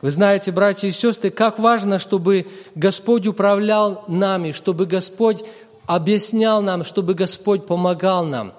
Вы 0.03 0.11
знаете, 0.11 0.53
братья 0.53 0.89
и 0.89 0.93
сестры, 0.93 1.31
как 1.31 1.59
важно, 1.59 1.99
чтобы 1.99 2.47
Господь 2.75 3.27
управлял 3.27 4.05
нами, 4.09 4.53
чтобы 4.53 4.87
Господь 4.87 5.45
объяснял 5.87 6.63
нам, 6.63 6.85
чтобы 6.85 7.15
Господь 7.15 7.67
помогал 7.67 8.25
нам. 8.25 8.53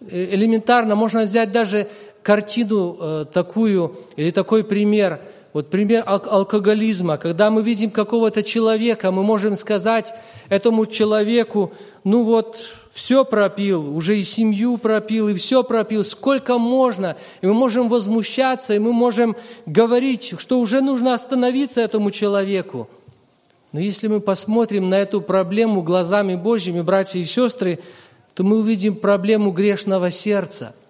Э, 0.00 0.34
элементарно 0.34 0.94
можно 0.94 1.22
взять 1.22 1.52
даже 1.52 1.88
картину 2.22 2.96
э, 3.00 3.24
такую 3.32 3.96
или 4.16 4.30
такой 4.30 4.64
пример– 4.64 5.20
вот 5.54 5.70
пример 5.70 6.02
алкоголизма, 6.04 7.16
когда 7.16 7.48
мы 7.48 7.62
видим 7.62 7.92
какого-то 7.92 8.42
человека, 8.42 9.12
мы 9.12 9.22
можем 9.22 9.54
сказать 9.54 10.12
этому 10.48 10.84
человеку, 10.84 11.72
ну 12.02 12.24
вот, 12.24 12.58
все 12.94 13.24
пропил, 13.24 13.94
уже 13.94 14.20
и 14.20 14.22
семью 14.22 14.78
пропил, 14.78 15.28
и 15.28 15.34
все 15.34 15.64
пропил, 15.64 16.04
сколько 16.04 16.58
можно. 16.58 17.16
И 17.40 17.46
мы 17.46 17.52
можем 17.52 17.88
возмущаться, 17.88 18.72
и 18.72 18.78
мы 18.78 18.92
можем 18.92 19.34
говорить, 19.66 20.34
что 20.38 20.60
уже 20.60 20.80
нужно 20.80 21.12
остановиться 21.12 21.80
этому 21.80 22.12
человеку. 22.12 22.88
Но 23.72 23.80
если 23.80 24.06
мы 24.06 24.20
посмотрим 24.20 24.88
на 24.88 24.94
эту 24.94 25.20
проблему 25.20 25.82
глазами 25.82 26.36
Божьими, 26.36 26.82
братья 26.82 27.18
и 27.18 27.24
сестры, 27.24 27.80
то 28.34 28.44
мы 28.44 28.58
увидим 28.58 28.94
проблему 28.94 29.50
грешного 29.50 30.10
сердца– 30.10 30.72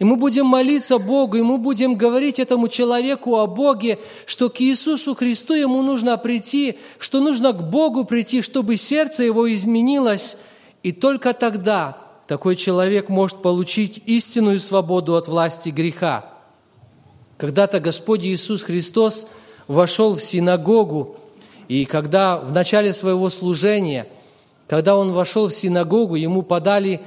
и 0.00 0.04
мы 0.04 0.16
будем 0.16 0.46
молиться 0.46 0.98
Богу, 0.98 1.36
и 1.36 1.42
мы 1.42 1.58
будем 1.58 1.94
говорить 1.94 2.38
этому 2.38 2.68
человеку 2.68 3.36
о 3.36 3.46
Боге, 3.46 3.98
что 4.24 4.48
к 4.48 4.58
Иисусу 4.62 5.14
Христу 5.14 5.52
ему 5.52 5.82
нужно 5.82 6.16
прийти, 6.16 6.78
что 6.98 7.20
нужно 7.20 7.52
к 7.52 7.62
Богу 7.68 8.06
прийти, 8.06 8.40
чтобы 8.40 8.78
сердце 8.78 9.24
его 9.24 9.52
изменилось. 9.52 10.38
И 10.82 10.92
только 10.92 11.34
тогда 11.34 11.98
такой 12.26 12.56
человек 12.56 13.08
может 13.08 13.42
получить 13.42 14.02
истинную 14.06 14.60
свободу 14.60 15.16
от 15.16 15.28
власти 15.28 15.70
греха. 15.70 16.26
Когда-то 17.36 17.80
Господь 17.80 18.22
Иисус 18.22 18.62
Христос 18.62 19.28
вошел 19.66 20.14
в 20.14 20.22
синагогу, 20.22 21.16
и 21.68 21.84
когда 21.84 22.38
в 22.38 22.52
начале 22.52 22.92
своего 22.92 23.30
служения, 23.30 24.06
когда 24.68 24.96
Он 24.96 25.12
вошел 25.12 25.48
в 25.48 25.54
синагогу, 25.54 26.14
Ему 26.14 26.42
подали 26.42 27.00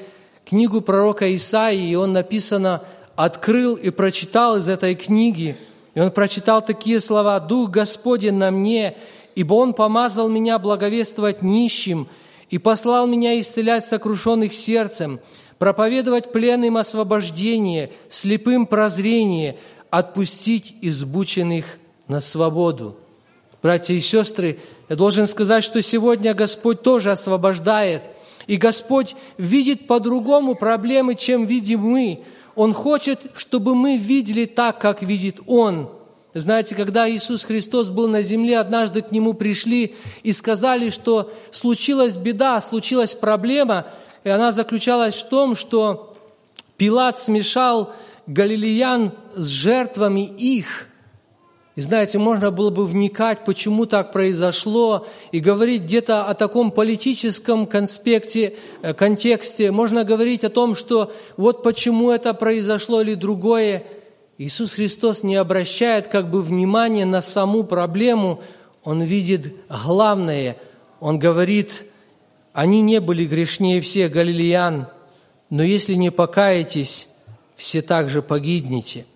книгу 0.45 0.81
пророка 0.81 1.36
Исаии, 1.36 1.89
и 1.89 1.95
он 1.95 2.13
написано, 2.13 2.81
открыл 3.15 3.75
и 3.75 3.89
прочитал 3.89 4.57
из 4.57 4.67
этой 4.67 4.95
книги. 4.95 5.55
И 5.95 5.99
он 5.99 6.12
прочитал 6.12 6.65
такие 6.65 6.99
слова, 6.99 7.39
«Дух 7.39 7.69
Господень 7.69 8.33
на 8.33 8.51
мне, 8.51 8.95
ибо 9.36 9.53
Он 9.53 9.73
помазал 9.73 10.29
меня 10.29 10.59
благовествовать 10.59 11.41
нищим 11.41 12.07
и 12.54 12.60
послал 12.60 13.08
меня 13.08 13.42
исцелять 13.42 13.84
сокрушенных 13.84 14.54
сердцем, 14.54 15.20
проповедовать 15.58 16.32
пленным 16.32 16.78
освобождение, 16.78 17.92
слепым 18.10 18.68
прозрение, 18.68 19.58
отпустить 19.89 20.76
избученных 20.82 21.80
на 22.08 22.22
свободу». 22.22 22.96
Братья 23.63 23.96
и 23.96 24.00
сестры, 24.00 24.60
я 24.88 24.96
должен 24.96 25.26
сказать, 25.26 25.63
что 25.63 25.82
сегодня 25.82 26.36
Господь 26.36 26.84
тоже 26.84 27.12
освобождает– 27.12 28.04
и 28.46 28.58
Господь 28.58 29.16
видит 29.38 29.88
по-другому 29.88 30.56
проблемы, 30.56 31.16
чем 31.16 31.46
видим 31.46 31.80
мы. 31.80 32.24
Он 32.56 32.74
хочет, 32.74 33.22
чтобы 33.36 33.74
мы 33.74 33.98
видели 33.98 34.44
так, 34.44 34.80
как 34.80 35.02
видит 35.02 35.38
Он. 35.48 35.89
Знаете, 36.34 36.76
когда 36.76 37.10
Иисус 37.10 37.43
Христос 37.43 37.89
был 37.89 38.08
на 38.08 38.22
земле, 38.22 38.60
однажды 38.60 39.02
к 39.02 39.12
Нему 39.12 39.34
пришли 39.34 39.96
и 40.24 40.32
сказали, 40.32 40.89
что 40.89 41.32
случилась 41.52 42.17
беда, 42.17 42.60
случилась 42.62 43.13
проблема, 43.13 43.86
и 44.24 44.30
она 44.30 44.52
заключалась 44.52 45.22
в 45.22 45.30
том, 45.30 45.56
что 45.56 46.15
Пилат 46.78 47.17
смешал 47.17 47.93
галилеян 48.26 49.12
с 49.36 49.48
жертвами 49.48 50.22
их– 50.22 50.88
и 51.76 51.82
знаете, 51.82 52.19
можно 52.19 52.52
было 52.52 52.69
бы 52.69 52.86
вникать, 52.86 53.46
почему 53.46 53.88
так 53.88 54.12
произошло, 54.12 55.08
и 55.32 55.39
говорить 55.39 55.84
где-то 55.84 56.26
о 56.26 56.36
таком 56.36 56.69
политическом 56.72 57.65
конспекте, 57.65 58.56
э, 58.84 58.93
контексте. 58.93 59.72
Можно 59.72 60.04
говорить 60.04 60.43
о 60.43 60.50
том, 60.50 60.76
что 60.76 61.12
вот 61.36 61.63
почему 61.63 62.12
это 62.12 62.36
произошло 62.36 63.02
или 63.02 63.15
другое. 63.15 63.84
Иисус 64.38 64.74
Христос 64.74 65.24
не 65.24 65.36
обращает 65.36 66.08
как 66.08 66.30
бы 66.30 66.41
внимания 66.41 67.06
на 67.06 67.22
саму 67.22 67.63
проблему, 67.63 68.41
Он 68.84 69.02
видит 69.02 69.54
главное. 69.69 70.58
Он 71.00 71.19
говорит, 71.19 71.86
они 72.54 72.82
не 72.82 73.00
были 73.00 73.26
грешнее 73.26 73.82
всех 73.82 74.12
галилеян, 74.12 74.88
но 75.50 75.63
если 75.63 75.93
не 75.93 76.12
покаетесь, 76.12 77.08
все 77.56 77.82
также 77.82 78.22
погибнете– 78.22 79.06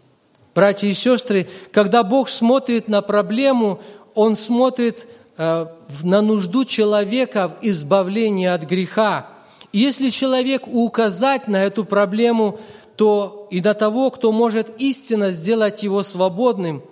Братья 0.58 0.88
и 0.88 0.96
сестры, 0.96 1.48
когда 1.72 2.02
Бог 2.02 2.30
смотрит 2.30 2.88
на 2.88 3.04
проблему, 3.04 3.80
Он 4.16 4.36
смотрит 4.36 5.06
э, 5.38 5.68
на 6.02 6.22
нужду 6.24 6.66
человека 6.66 7.50
в 7.50 7.64
избавлении 7.64 8.48
от 8.48 8.64
греха. 8.64 9.28
И 9.72 9.78
если 9.78 10.10
человек 10.10 10.68
указать 10.68 11.48
на 11.48 11.58
эту 11.58 11.86
проблему, 11.86 12.60
то 12.98 13.48
и 13.50 13.62
до 13.62 13.74
того, 13.74 14.12
кто 14.12 14.34
может 14.34 14.68
истинно 14.80 15.32
сделать 15.32 15.84
его 15.84 16.04
свободным, 16.04 16.84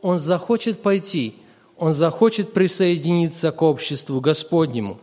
он 0.00 0.18
захочет 0.18 0.80
пойти, 0.80 1.34
он 1.76 1.92
захочет 1.92 2.52
присоединиться 2.54 3.52
к 3.52 3.60
обществу 3.60 4.20
Господнему. 4.20 4.98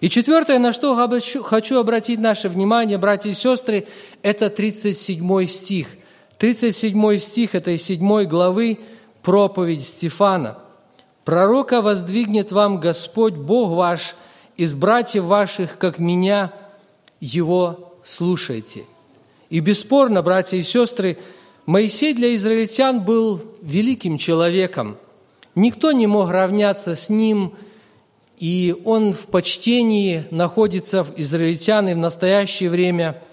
И 0.00 0.08
четвертое, 0.08 0.60
на 0.60 0.72
что 0.72 0.94
хочу 1.42 1.80
обратить 1.80 2.20
наше 2.20 2.48
внимание, 2.48 2.98
братья 2.98 3.30
и 3.30 3.34
сестры, 3.34 3.88
это 4.22 4.48
37 4.48 5.46
стих– 5.46 5.88
37 6.38 7.18
стих 7.18 7.54
этой 7.54 7.78
7 7.78 8.24
главы 8.24 8.78
проповедь 9.22 9.84
Стефана. 9.84 10.58
«Пророка 11.24 11.82
воздвигнет 11.82 12.52
вам 12.52 12.80
Господь 12.80 13.34
Бог 13.34 13.72
ваш 13.72 14.14
из 14.56 14.74
братьев 14.74 15.24
ваших, 15.24 15.76
как 15.78 15.98
меня, 15.98 16.52
его 17.20 17.98
слушайте». 18.02 18.84
И 19.50 19.60
бесспорно, 19.60 20.22
братья 20.22 20.56
и 20.56 20.62
сестры, 20.62 21.18
Моисей 21.66 22.14
для 22.14 22.34
израильтян 22.34 23.00
был 23.00 23.40
великим 23.62 24.18
человеком. 24.18 24.96
Никто 25.54 25.92
не 25.92 26.06
мог 26.06 26.30
равняться 26.30 26.94
с 26.94 27.10
ним, 27.10 27.52
и 28.38 28.74
он 28.84 29.12
в 29.12 29.26
почтении 29.26 30.24
находится 30.30 31.04
в 31.04 31.18
израильтян 31.18 31.88
и 31.88 31.94
в 31.94 31.98
настоящее 31.98 32.70
время– 32.70 33.22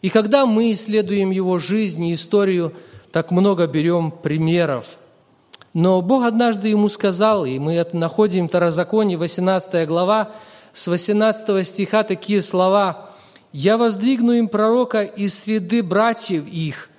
и 0.00 0.10
когда 0.10 0.46
мы 0.46 0.72
исследуем 0.72 1.30
его 1.30 1.58
жизнь 1.58 2.04
и 2.04 2.14
историю, 2.14 2.72
так 3.10 3.30
много 3.30 3.66
берем 3.66 4.10
примеров. 4.10 4.98
Но 5.74 6.00
Бог 6.02 6.24
однажды 6.24 6.68
ему 6.68 6.88
сказал, 6.88 7.44
и 7.44 7.58
мы 7.58 7.74
это 7.74 7.96
находим 7.96 8.48
в 8.48 8.50
Тарозаконе, 8.50 9.16
18 9.16 9.86
глава, 9.88 10.30
с 10.72 10.86
18 10.86 11.66
стиха 11.66 12.04
такие 12.04 12.42
слова 12.42 13.07
«Я 13.52 13.78
воздвигну 13.78 14.32
им 14.32 14.48
пророка 14.48 15.02
из 15.02 15.38
среды 15.38 15.82
братьев 15.82 16.46
их, 16.46 16.90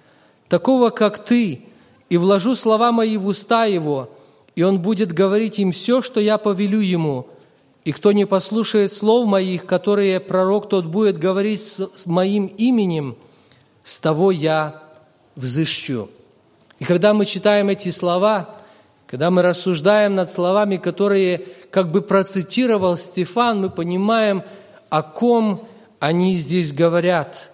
такого, 0.47 0.89
как 0.89 1.23
ты, 1.23 1.61
и 2.09 2.17
вложу 2.17 2.55
слова 2.55 2.91
мои 2.91 3.17
в 3.17 3.27
уста 3.27 3.65
его, 3.65 4.09
и 4.55 4.63
он 4.63 4.79
будет 4.79 5.13
говорить 5.13 5.59
им 5.59 5.71
все, 5.71 6.01
что 6.01 6.19
я 6.19 6.37
повелю 6.37 6.79
ему, 6.79 7.27
и 7.85 7.91
кто 7.91 8.11
не 8.11 8.25
послушает 8.25 8.91
слов 8.91 9.27
моих, 9.27 9.65
которые 9.65 10.19
пророк 10.19 10.69
тот 10.69 10.85
будет 10.85 11.19
говорить 11.19 11.61
с 11.61 12.05
моим 12.07 12.47
именем, 12.47 13.15
с 13.83 13.99
того 13.99 14.31
я 14.31 14.83
взыщу». 15.35 16.09
И 16.79 16.85
когда 16.85 17.13
мы 17.13 17.25
читаем 17.25 17.69
эти 17.69 17.89
слова, 17.89 18.55
когда 19.05 19.31
мы 19.31 19.41
рассуждаем 19.41 20.15
над 20.15 20.31
словами, 20.31 20.77
которые 20.77 21.43
как 21.71 21.91
бы 21.91 22.01
процитировал 22.01 22.97
Стефан, 22.97 23.61
мы 23.61 23.69
понимаем, 23.69 24.43
о 24.89 25.03
ком 25.03 25.67
они 25.99 26.35
здесь 26.35 26.73
говорят. 26.73 27.51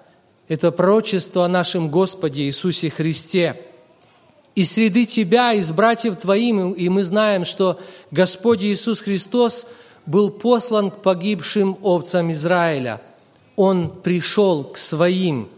Это 0.47 0.71
пророчество 0.71 1.45
о 1.45 1.49
нашем 1.49 1.89
Господе 1.89 2.43
Иисусе 2.43 2.89
Христе. 2.89 3.59
И 4.53 4.63
среди 4.63 5.05
тебя, 5.05 5.53
из 5.53 5.71
братьев 5.71 6.17
твоим, 6.17 6.71
и 6.71 6.87
мы 6.89 7.03
знаем, 7.03 7.45
что 7.45 7.79
Господь 8.11 8.63
Иисус 8.63 9.01
Христос– 9.01 9.67
был 10.05 10.29
послан 10.29 10.91
к 10.91 11.01
погибшим 11.01 11.77
овцам 11.81 12.31
Израиля. 12.31 13.01
Он 13.55 13.89
пришел 13.89 14.63
к 14.63 14.77
своим. 14.77 15.49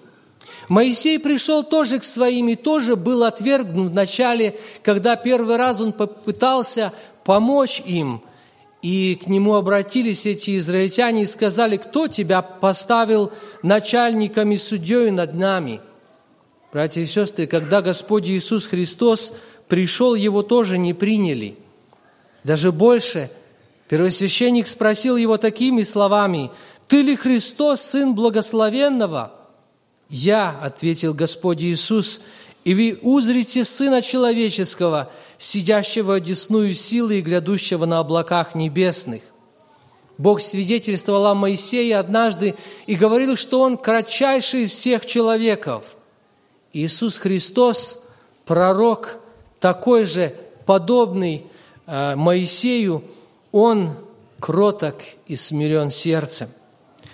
Моисей 0.67 1.19
пришел 1.19 1.63
тоже 1.63 1.99
к 1.99 2.03
своим 2.03 2.49
и 2.49 2.55
тоже 2.55 2.95
был 2.95 3.23
отвергнут 3.23 3.91
вначале, 3.91 4.57
когда 4.83 5.15
первый 5.15 5.55
раз 5.55 5.81
он 5.81 5.93
попытался 5.93 6.93
помочь 7.23 7.81
им. 7.85 8.21
И 8.87 9.19
к 9.21 9.27
нему 9.27 9.55
обратились 9.55 10.25
эти 10.25 10.57
израильтяне 10.57 11.23
и 11.23 11.25
сказали, 11.25 11.75
кто 11.75 12.07
тебя 12.07 12.41
поставил 12.41 13.33
начальником 13.61 14.51
и 14.53 14.57
судьей 14.57 15.11
над 15.11 15.33
нами? 15.33 15.81
Братья 16.71 17.01
и 17.01 17.05
сестры, 17.05 17.47
когда 17.47 17.81
Господь 17.81 18.29
Иисус 18.29 18.65
Христос 18.65 19.33
пришел, 19.67 20.15
его 20.15 20.41
тоже 20.41 20.77
не 20.77 20.93
приняли. 20.93 21.57
Даже 22.45 22.71
больше– 22.71 23.29
Первосвященник 23.87 24.67
спросил 24.67 25.15
его 25.15 25.37
такими 25.37 25.83
словами, 25.83 26.51
«Ты 26.87 27.01
ли 27.01 27.15
Христос, 27.15 27.81
Сын 27.81 28.15
Благословенного?» 28.15 29.31
«Я»,— 30.09 30.57
ответил 30.61 31.13
Господь 31.13 31.61
Иисус, 31.61 32.21
«и 32.67 32.75
вы 32.75 32.99
узрите 33.01 33.63
Сына 33.63 34.01
Человеческого, 34.01 35.09
сидящего 35.37 36.15
одесную 36.15 36.73
силы 36.73 37.19
и 37.19 37.21
грядущего 37.21 37.85
на 37.85 37.99
облаках 37.99 38.55
небесных». 38.55 39.21
Бог 40.17 40.41
свидетельствовал 40.41 41.27
о 41.27 41.33
Моисее 41.33 41.97
однажды 41.97 42.55
и 42.85 42.95
говорил, 42.95 43.37
что 43.37 43.61
он 43.61 43.77
кратчайший 43.77 44.63
из 44.63 44.73
всех 44.73 45.05
человеков. 45.05 45.95
Иисус 46.73 47.15
Христос, 47.15 48.03
пророк, 48.43 49.21
такой 49.61 50.03
же, 50.03 50.33
подобный 50.65 51.45
э, 51.85 52.15
Моисею, 52.17 53.01
он 53.53 53.91
кроток 54.41 54.95
и 55.27 55.37
смирен 55.37 55.89
сердцем. 55.89 56.49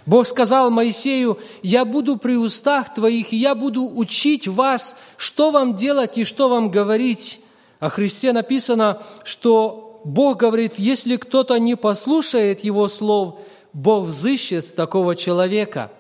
Бог 0.06 0.28
сказал 0.28 0.70
Моисею, 0.70 1.40
«Я 1.62 1.86
буду 1.86 2.18
при 2.18 2.36
устах 2.36 2.94
твоих, 2.94 3.32
и 3.32 3.38
я 3.38 3.56
буду 3.56 3.84
учить 3.84 4.48
вас, 4.48 4.98
что 5.18 5.52
вам 5.52 5.76
делать 5.76 6.18
и 6.18 6.26
что 6.26 6.50
вам 6.50 6.70
говорить». 6.70 7.40
О 7.80 7.90
Христе 7.90 8.32
написано, 8.34 9.02
что 9.24 10.02
Бог 10.04 10.38
говорит, 10.38 10.74
если 10.78 11.18
кто-то 11.18 11.58
не 11.58 11.76
послушает 11.76 12.64
Его 12.64 12.88
слов, 12.88 13.40
Бог 13.74 14.06
взыщет 14.06 14.66
с 14.66 14.74
такого 14.74 15.16
человека. 15.16 15.92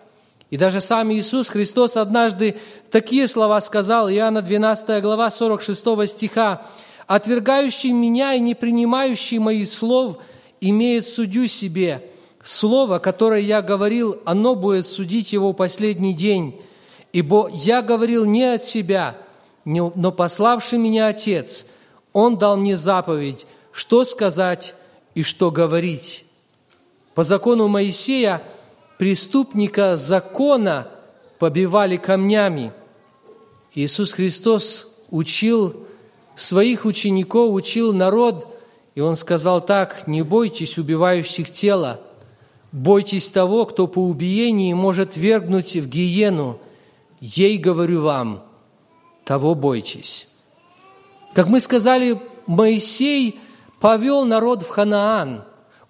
И 0.50 0.58
даже 0.58 0.82
сам 0.82 1.12
Иисус 1.12 1.50
Христос 1.50 1.98
однажды 1.98 2.56
такие 2.92 3.28
слова 3.28 3.60
сказал, 3.60 4.10
Иоанна 4.10 4.42
12 4.42 5.02
глава 5.02 5.32
46 5.32 6.10
стиха, 6.10 6.62
«Отвергающий 7.08 7.92
меня 7.92 8.34
и 8.34 8.40
не 8.40 8.56
принимающий 8.56 9.40
моих 9.40 9.70
слов– 9.70 10.18
имеет 10.70 11.06
судью 11.06 11.48
себе. 11.48 12.02
Слово, 12.44 13.00
которое 13.00 13.40
я 13.40 13.62
говорил, 13.62 14.20
оно 14.26 14.56
будет 14.56 14.86
судить 14.86 15.32
его 15.32 15.54
последний 15.54 16.14
день. 16.14 16.62
Ибо 17.14 17.50
я 17.54 17.82
говорил 17.82 18.26
не 18.26 18.44
от 18.44 18.64
себя, 18.64 19.16
но 19.64 20.12
пославший 20.12 20.78
меня 20.78 21.08
Отец, 21.08 21.68
Он 22.12 22.38
дал 22.38 22.58
мне 22.58 22.76
заповедь, 22.76 23.46
что 23.72 24.04
сказать 24.04 24.76
и 25.16 25.24
что 25.24 25.52
говорить. 25.52 26.26
По 27.16 27.24
закону 27.24 27.68
Моисея 27.68 28.44
преступника 28.98 29.96
закона 29.96 30.88
побивали 31.40 31.98
камнями. 31.98 32.74
Иисус 33.74 34.12
Христос 34.12 34.92
учил 35.10 35.76
своих 36.36 36.86
учеников, 36.86 37.54
учил 37.54 37.94
народ– 37.94 38.48
и 38.96 39.02
он 39.02 39.16
сказал 39.16 39.66
так, 39.66 40.08
не 40.08 40.22
бойтесь 40.22 40.78
убивающих 40.78 41.52
тела, 41.52 42.00
бойтесь 42.74 43.30
того, 43.30 43.66
кто 43.66 43.88
по 43.88 44.00
убиении 44.00 44.74
может 44.74 45.16
вергнуть 45.16 45.76
в 45.78 45.88
гиену. 45.88 46.60
Ей 47.22 47.58
говорю 47.58 48.02
вам, 48.02 48.44
того 49.24 49.56
бойтесь. 49.56 50.28
Как 51.34 51.48
мы 51.48 51.62
сказали, 51.62 52.20
Моисей 52.48 53.40
повел 53.80 54.26
народ 54.26 54.64
в 54.64 54.68
Ханаан. 54.68 55.46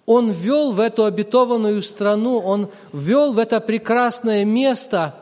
Он 0.06 0.30
ввел 0.30 0.72
в 0.72 0.80
эту 0.80 1.06
обетованную 1.06 1.82
страну, 1.82 2.38
он 2.38 2.68
ввел 2.92 3.32
в 3.32 3.38
это 3.38 3.58
прекрасное 3.60 4.44
место, 4.44 5.16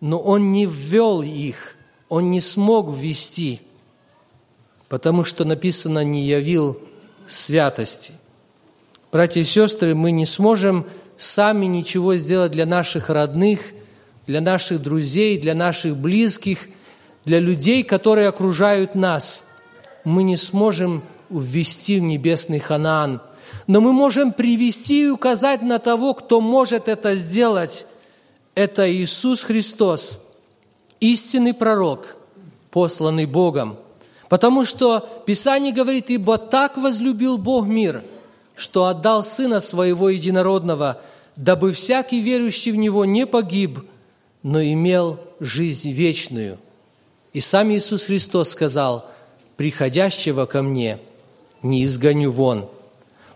но 0.00 0.18
он 0.18 0.50
не 0.50 0.64
ввел 0.64 1.20
их, 1.20 1.76
он 2.08 2.30
не 2.30 2.40
смог 2.40 2.90
ввести, 2.90 3.60
потому 4.88 5.24
что 5.24 5.44
написано 5.44 6.02
«не 6.04 6.22
явил 6.22 6.78
святости». 7.26 8.14
Братья 9.14 9.42
и 9.42 9.44
сестры, 9.44 9.94
мы 9.94 10.10
не 10.10 10.26
сможем 10.26 10.84
сами 11.16 11.66
ничего 11.66 12.16
сделать 12.16 12.50
для 12.50 12.66
наших 12.66 13.10
родных, 13.10 13.60
для 14.26 14.40
наших 14.40 14.82
друзей, 14.82 15.38
для 15.38 15.54
наших 15.54 15.96
близких, 15.96 16.66
для 17.24 17.38
людей, 17.38 17.84
которые 17.84 18.26
окружают 18.26 18.96
нас. 18.96 19.44
Мы 20.02 20.24
не 20.24 20.36
сможем 20.36 21.04
ввести 21.30 22.00
в 22.00 22.02
небесный 22.02 22.58
Ханаан. 22.58 23.20
Но 23.68 23.80
мы 23.80 23.92
можем 23.92 24.32
привести 24.32 25.04
и 25.04 25.10
указать 25.10 25.62
на 25.62 25.78
того, 25.78 26.14
кто 26.14 26.40
может 26.40 26.88
это 26.88 27.14
сделать. 27.14 27.86
Это 28.56 28.92
Иисус 28.92 29.44
Христос, 29.44 30.26
истинный 30.98 31.54
пророк, 31.54 32.16
посланный 32.72 33.26
Богом. 33.26 33.76
Потому 34.28 34.64
что 34.64 35.08
Писание 35.24 35.72
говорит, 35.72 36.10
«Ибо 36.10 36.36
так 36.36 36.76
возлюбил 36.76 37.38
Бог 37.38 37.68
мир, 37.68 38.02
что 38.56 38.86
отдал 38.86 39.24
Сына 39.24 39.60
Своего 39.60 40.08
Единородного, 40.08 41.00
дабы 41.36 41.72
всякий 41.72 42.20
верующий 42.20 42.72
в 42.72 42.76
Него 42.76 43.04
не 43.04 43.26
погиб, 43.26 43.80
но 44.42 44.62
имел 44.62 45.20
жизнь 45.40 45.90
вечную». 45.90 46.58
И 47.32 47.40
сам 47.40 47.72
Иисус 47.72 48.04
Христос 48.04 48.50
сказал, 48.50 49.10
«Приходящего 49.56 50.46
ко 50.46 50.62
мне 50.62 50.98
не 51.62 51.84
изгоню 51.84 52.30
вон». 52.30 52.68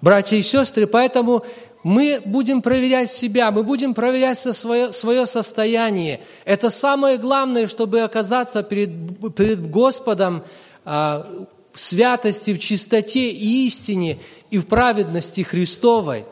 Братья 0.00 0.36
и 0.36 0.42
сестры, 0.42 0.86
поэтому 0.86 1.44
мы 1.82 2.20
будем 2.24 2.62
проверять 2.62 3.10
себя, 3.10 3.50
мы 3.50 3.62
будем 3.62 3.94
проверять 3.94 4.38
свое, 4.38 4.92
свое 4.92 5.26
состояние. 5.26 6.20
Это 6.44 6.70
самое 6.70 7.18
главное, 7.18 7.66
чтобы 7.66 8.00
оказаться 8.00 8.62
перед, 8.62 8.90
перед 9.34 9.70
Господом 9.70 10.44
а, 10.84 11.26
в 11.72 11.80
святости, 11.80 12.54
в 12.54 12.60
чистоте 12.60 13.30
и 13.30 13.66
истине 13.66 14.18
и 14.50 14.58
в 14.58 14.66
праведности 14.66 15.42
Христовой. 15.42 16.24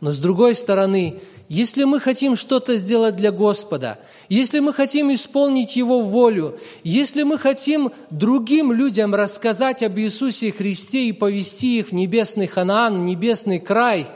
Но 0.00 0.12
с 0.12 0.18
другой 0.18 0.54
стороны, 0.54 1.20
если 1.48 1.84
мы 1.84 2.00
хотим 2.00 2.36
что-то 2.36 2.76
сделать 2.76 3.16
для 3.16 3.32
Господа– 3.32 3.98
если 4.28 4.58
мы 4.58 4.72
хотим 4.72 5.14
исполнить 5.14 5.76
Его 5.76 6.02
волю, 6.02 6.58
если 6.82 7.22
мы 7.22 7.38
хотим 7.38 7.92
другим 8.10 8.72
людям 8.72 9.14
рассказать 9.14 9.82
об 9.82 9.98
Иисусе 9.98 10.50
Христе 10.50 11.06
и 11.06 11.12
повести 11.12 11.78
их 11.78 11.88
в 11.88 11.92
небесный 11.92 12.48
Ханаан, 12.48 13.02
в 13.02 13.04
небесный 13.04 13.60
край, 13.60 14.06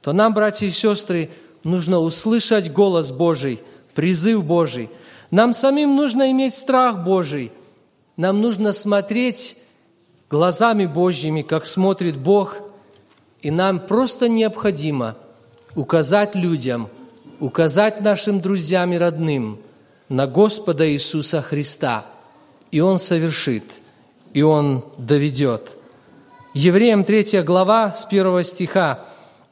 то 0.00 0.12
нам, 0.12 0.32
братья 0.32 0.66
и 0.66 0.70
сестры, 0.70 1.30
нужно 1.62 1.98
услышать 1.98 2.72
голос 2.72 3.10
Божий, 3.10 3.60
призыв 3.94 4.44
Божий. 4.44 4.88
Нам 5.30 5.52
самим 5.52 5.94
нужно 5.94 6.30
иметь 6.30 6.54
страх 6.54 7.04
Божий. 7.04 7.52
Нам 8.16 8.40
нужно 8.40 8.72
смотреть 8.72 9.58
глазами 10.30 10.86
Божьими, 10.86 11.42
как 11.42 11.66
смотрит 11.66 12.16
Бог, 12.16 12.62
и 13.42 13.50
нам 13.50 13.80
просто 13.80 14.28
необходимо 14.28 15.16
указать 15.74 16.34
людям– 16.34 16.88
указать 17.40 18.02
нашим 18.02 18.40
друзьям 18.40 18.92
и 18.92 18.98
родным 18.98 19.58
на 20.08 20.26
Господа 20.26 20.88
Иисуса 20.88 21.42
Христа, 21.42 22.06
и 22.70 22.80
Он 22.80 22.98
совершит, 22.98 23.64
и 24.34 24.42
Он 24.42 24.84
доведет. 24.98 25.72
Евреям 26.52 27.04
3 27.04 27.42
глава 27.42 27.94
с 27.96 28.04
1 28.04 28.44
стиха. 28.44 29.06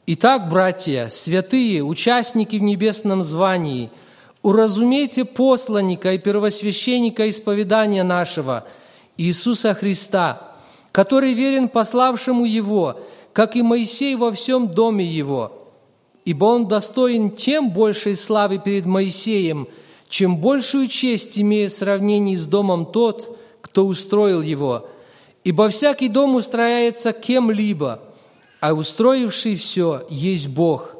«Итак, 0.05 0.49
братья, 0.49 1.09
святые, 1.09 1.83
участники 1.83 2.55
в 2.57 2.61
небесном 2.61 3.23
звании, 3.23 3.89
уразумейте 4.41 5.25
посланника 5.25 6.13
и 6.13 6.17
первосвященника 6.17 7.29
исповедания 7.29 8.03
нашего, 8.03 8.65
Иисуса 9.17 9.73
Христа, 9.73 10.41
который 10.91 11.33
верен 11.33 11.69
пославшему 11.69 12.45
Его, 12.45 12.99
как 13.33 13.55
и 13.55 13.61
Моисей 13.61 14.15
во 14.15 14.31
всем 14.31 14.67
доме 14.67 15.05
Его» 15.05 15.59
ибо 16.29 16.45
он 16.45 16.67
достоин 16.67 17.31
тем 17.31 17.71
большей 17.71 18.15
славы 18.15 18.59
перед 18.59 18.85
Моисеем, 18.85 19.67
чем 20.09 20.37
большую 20.37 20.87
честь 20.87 21.39
имеет 21.39 21.71
в 21.71 21.77
сравнении 21.77 22.35
с 22.35 22.45
домом 22.45 22.85
тот, 22.85 23.35
кто 23.61 23.87
устроил 23.87 24.43
его. 24.43 24.87
Ибо 25.43 25.69
всякий 25.69 26.07
дом 26.07 26.35
устрояется 26.35 27.13
кем-либо, 27.13 27.99
а 28.59 28.73
устроивший 28.73 29.55
все 29.55 30.05
есть 30.11 30.49
Бог. 30.49 30.95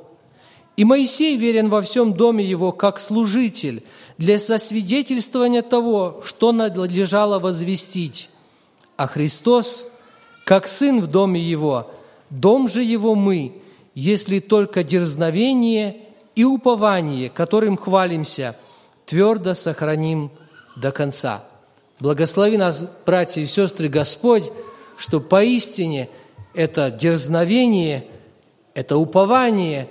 И 0.78 0.84
Моисей 0.84 1.38
верен 1.38 1.70
во 1.70 1.84
всем 1.84 2.16
доме 2.16 2.44
его 2.44 2.72
как 2.72 3.00
служитель 3.00 3.84
для 4.18 4.40
сосвидетельствования 4.40 5.62
того, 5.62 6.24
что 6.26 6.52
надлежало 6.52 7.38
возвестить. 7.38 8.30
А 8.98 9.06
Христос, 9.06 9.92
как 10.44 10.68
Сын 10.68 11.02
в 11.02 11.06
доме 11.08 11.40
Его, 11.40 11.92
дом 12.30 12.68
же 12.68 12.84
Его 12.84 13.16
мы– 13.16 13.54
если 14.00 14.40
только 14.40 14.84
дерзновение 14.84 15.98
и 16.34 16.46
упование, 16.46 17.30
которым 17.30 17.78
хвалимся, 17.78 18.56
твердо 19.06 19.56
сохраним 19.56 20.32
до 20.78 20.94
конца. 20.94 21.44
Благослови 22.00 22.56
нас, 22.56 22.82
братья 23.06 23.42
и 23.42 23.46
сестры, 23.46 23.90
Господь, 23.90 24.52
что 24.96 25.20
поистине 25.20 26.08
это 26.54 26.92
дерзновение, 26.92 28.06
это 28.74 28.96
упование, 28.96 29.90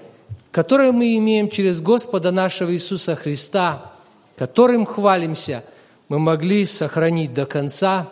которое 0.53 0.93
мы 0.93 1.17
имеем 1.19 1.51
через 1.51 1.83
Господа 1.83 2.31
нашего 2.31 2.73
Иисуса 2.73 3.15
Христа, 3.15 3.93
которым 4.37 4.87
хвалимся, 4.87 5.65
мы 6.09 6.19
могли 6.19 6.65
сохранить 6.65 7.35
до 7.35 7.45
конца 7.45 8.09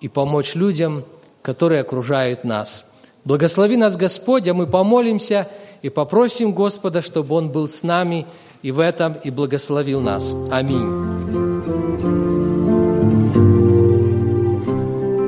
и 0.00 0.08
помочь 0.08 0.54
людям, 0.54 1.04
которые 1.42 1.82
окружают 1.82 2.44
нас– 2.44 2.90
Благослови 3.24 3.76
нас, 3.76 3.96
Господь, 3.96 4.48
а 4.48 4.54
мы 4.54 4.66
помолимся 4.66 5.48
и 5.82 5.88
попросим 5.88 6.52
Господа, 6.52 7.02
чтобы 7.02 7.34
Он 7.34 7.50
был 7.50 7.68
с 7.68 7.82
нами 7.82 8.26
и 8.62 8.70
в 8.70 8.78
этом 8.80 9.14
и 9.24 9.30
благословил 9.30 10.00
нас. 10.00 10.34
Аминь. 10.50 11.04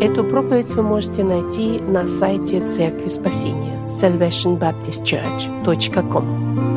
Эту 0.02 0.24
проповедь 0.24 0.70
вы 0.70 0.82
можете 0.82 1.24
найти 1.24 1.80
на 1.80 2.06
сайте 2.06 2.68
Церкви 2.68 3.08
Спасения 3.08 3.76
salvationbaptistchurch.com. 3.90 6.75